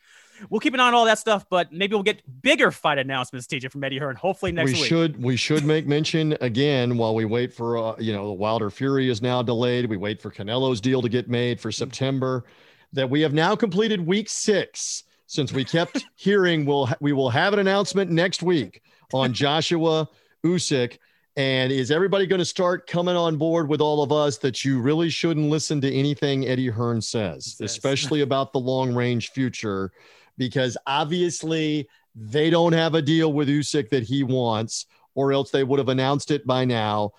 [0.50, 1.46] we'll keep an eye on all that stuff.
[1.50, 4.16] But maybe we'll get bigger fight announcements, TJ, from Eddie Hearn.
[4.16, 4.90] Hopefully next we week.
[4.90, 8.70] should we should make mention again while we wait for uh, you know the Wilder
[8.70, 9.86] Fury is now delayed.
[9.86, 12.46] We wait for Canelo's deal to get made for September.
[12.94, 17.54] That we have now completed week six since we kept hearing we'll we will have
[17.54, 18.82] an announcement next week
[19.14, 20.10] on Joshua
[20.46, 20.98] Usyk.
[21.36, 24.82] And is everybody going to start coming on board with all of us that you
[24.82, 29.92] really shouldn't listen to anything Eddie Hearn says, especially about the long range future,
[30.40, 35.64] because obviously they don't have a deal with Usyk that he wants, or else they
[35.64, 37.12] would have announced it by now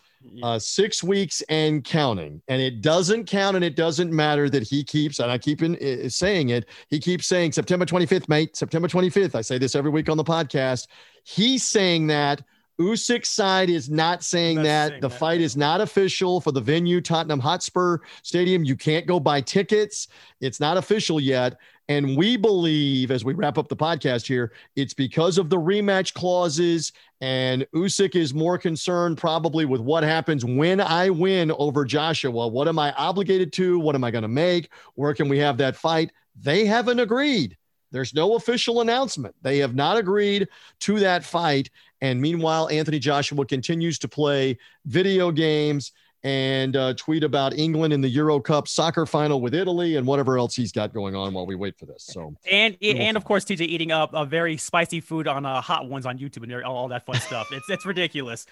[0.43, 2.43] uh, six weeks and counting.
[2.49, 5.77] And it doesn't count and it doesn't matter that he keeps, and I keep in,
[5.77, 9.35] uh, saying it, he keeps saying September 25th, mate, September 25th.
[9.35, 10.89] I say this every week on the podcast.
[11.25, 12.43] He's saying that.
[12.81, 14.89] Usyk's side is not saying not that.
[14.89, 15.19] Saying the that.
[15.19, 18.65] fight is not official for the venue, Tottenham Hotspur Stadium.
[18.65, 20.09] You can't go buy tickets.
[20.41, 21.59] It's not official yet.
[21.91, 26.13] And we believe, as we wrap up the podcast here, it's because of the rematch
[26.13, 26.93] clauses.
[27.23, 32.47] And Usyk is more concerned probably with what happens when I win over Joshua.
[32.47, 33.79] What am I obligated to?
[33.81, 34.71] What am I going to make?
[34.95, 36.13] Where can we have that fight?
[36.39, 37.57] They haven't agreed.
[37.91, 39.35] There's no official announcement.
[39.41, 40.49] They have not agreed
[40.81, 41.71] to that fight.
[42.01, 45.93] And meanwhile, Anthony Joshua continues to play video games
[46.25, 50.37] and uh, tweet about England in the Euro Cup soccer final with Italy and whatever
[50.37, 52.05] else he's got going on while we wait for this.
[52.05, 55.89] So and and of course TJ eating up a very spicy food on uh, hot
[55.89, 57.49] ones on YouTube and all that fun stuff.
[57.53, 58.47] It's it's ridiculous.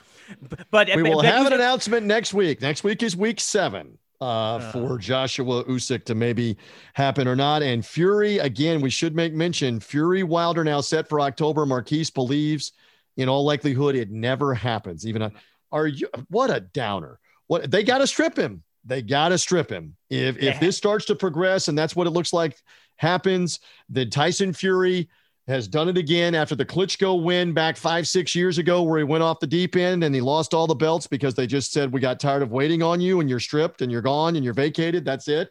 [0.70, 2.60] But we will have an announcement next week.
[2.60, 3.98] Next week is week seven.
[4.18, 6.56] Uh, uh, for Joshua Usyk to maybe
[6.94, 7.62] happen or not.
[7.62, 11.66] And Fury, again, we should make mention Fury Wilder now set for October.
[11.66, 12.72] Marquise believes
[13.16, 15.06] in all likelihood it never happens.
[15.06, 15.32] Even a,
[15.72, 17.18] are you what a downer.
[17.46, 18.62] What they got to strip him.
[18.84, 19.96] They got to strip him.
[20.10, 22.56] If if this starts to progress and that's what it looks like
[22.96, 25.08] happens, then Tyson Fury
[25.48, 29.04] has done it again after the Klitschko win back five, six years ago, where he
[29.04, 31.92] went off the deep end and he lost all the belts because they just said,
[31.92, 34.54] We got tired of waiting on you and you're stripped and you're gone and you're
[34.54, 35.04] vacated.
[35.04, 35.50] That's it.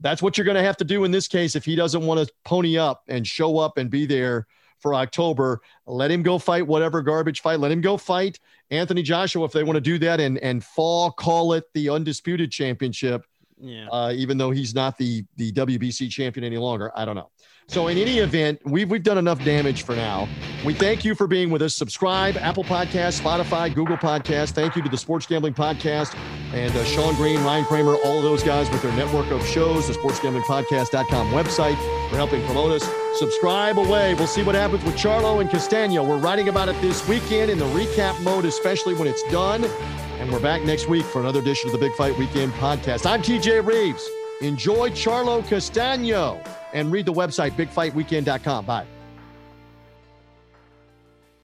[0.00, 2.26] That's what you're going to have to do in this case if he doesn't want
[2.26, 4.46] to pony up and show up and be there
[4.78, 5.60] for October.
[5.86, 7.60] Let him go fight whatever garbage fight.
[7.60, 8.38] Let him go fight
[8.70, 12.50] Anthony Joshua if they want to do that and and fall call it the undisputed
[12.50, 13.24] championship.
[13.58, 13.88] Yeah.
[13.88, 17.30] Uh, even though he's not the the WBC champion any longer, I don't know.
[17.68, 20.28] So in any event, we've we've done enough damage for now.
[20.64, 21.74] We thank you for being with us.
[21.74, 24.52] Subscribe, Apple Podcast, Spotify, Google Podcast.
[24.52, 26.16] Thank you to the Sports Gambling Podcast
[26.54, 29.88] and uh, Sean Green, Ryan Kramer, all of those guys with their network of shows,
[29.88, 31.76] the SportsGamblingPodcast.com website
[32.08, 33.18] for helping promote us.
[33.18, 34.14] Subscribe away.
[34.14, 36.06] We'll see what happens with Charlo and Castaño.
[36.06, 39.64] We're writing about it this weekend in the recap mode, especially when it's done.
[40.20, 43.10] And we're back next week for another edition of the Big Fight Weekend podcast.
[43.10, 44.08] I'm TJ Reeves.
[44.40, 46.40] Enjoy Charlo Castaño
[46.72, 48.64] and read the website bigfightweekend.com.
[48.64, 48.86] Bye.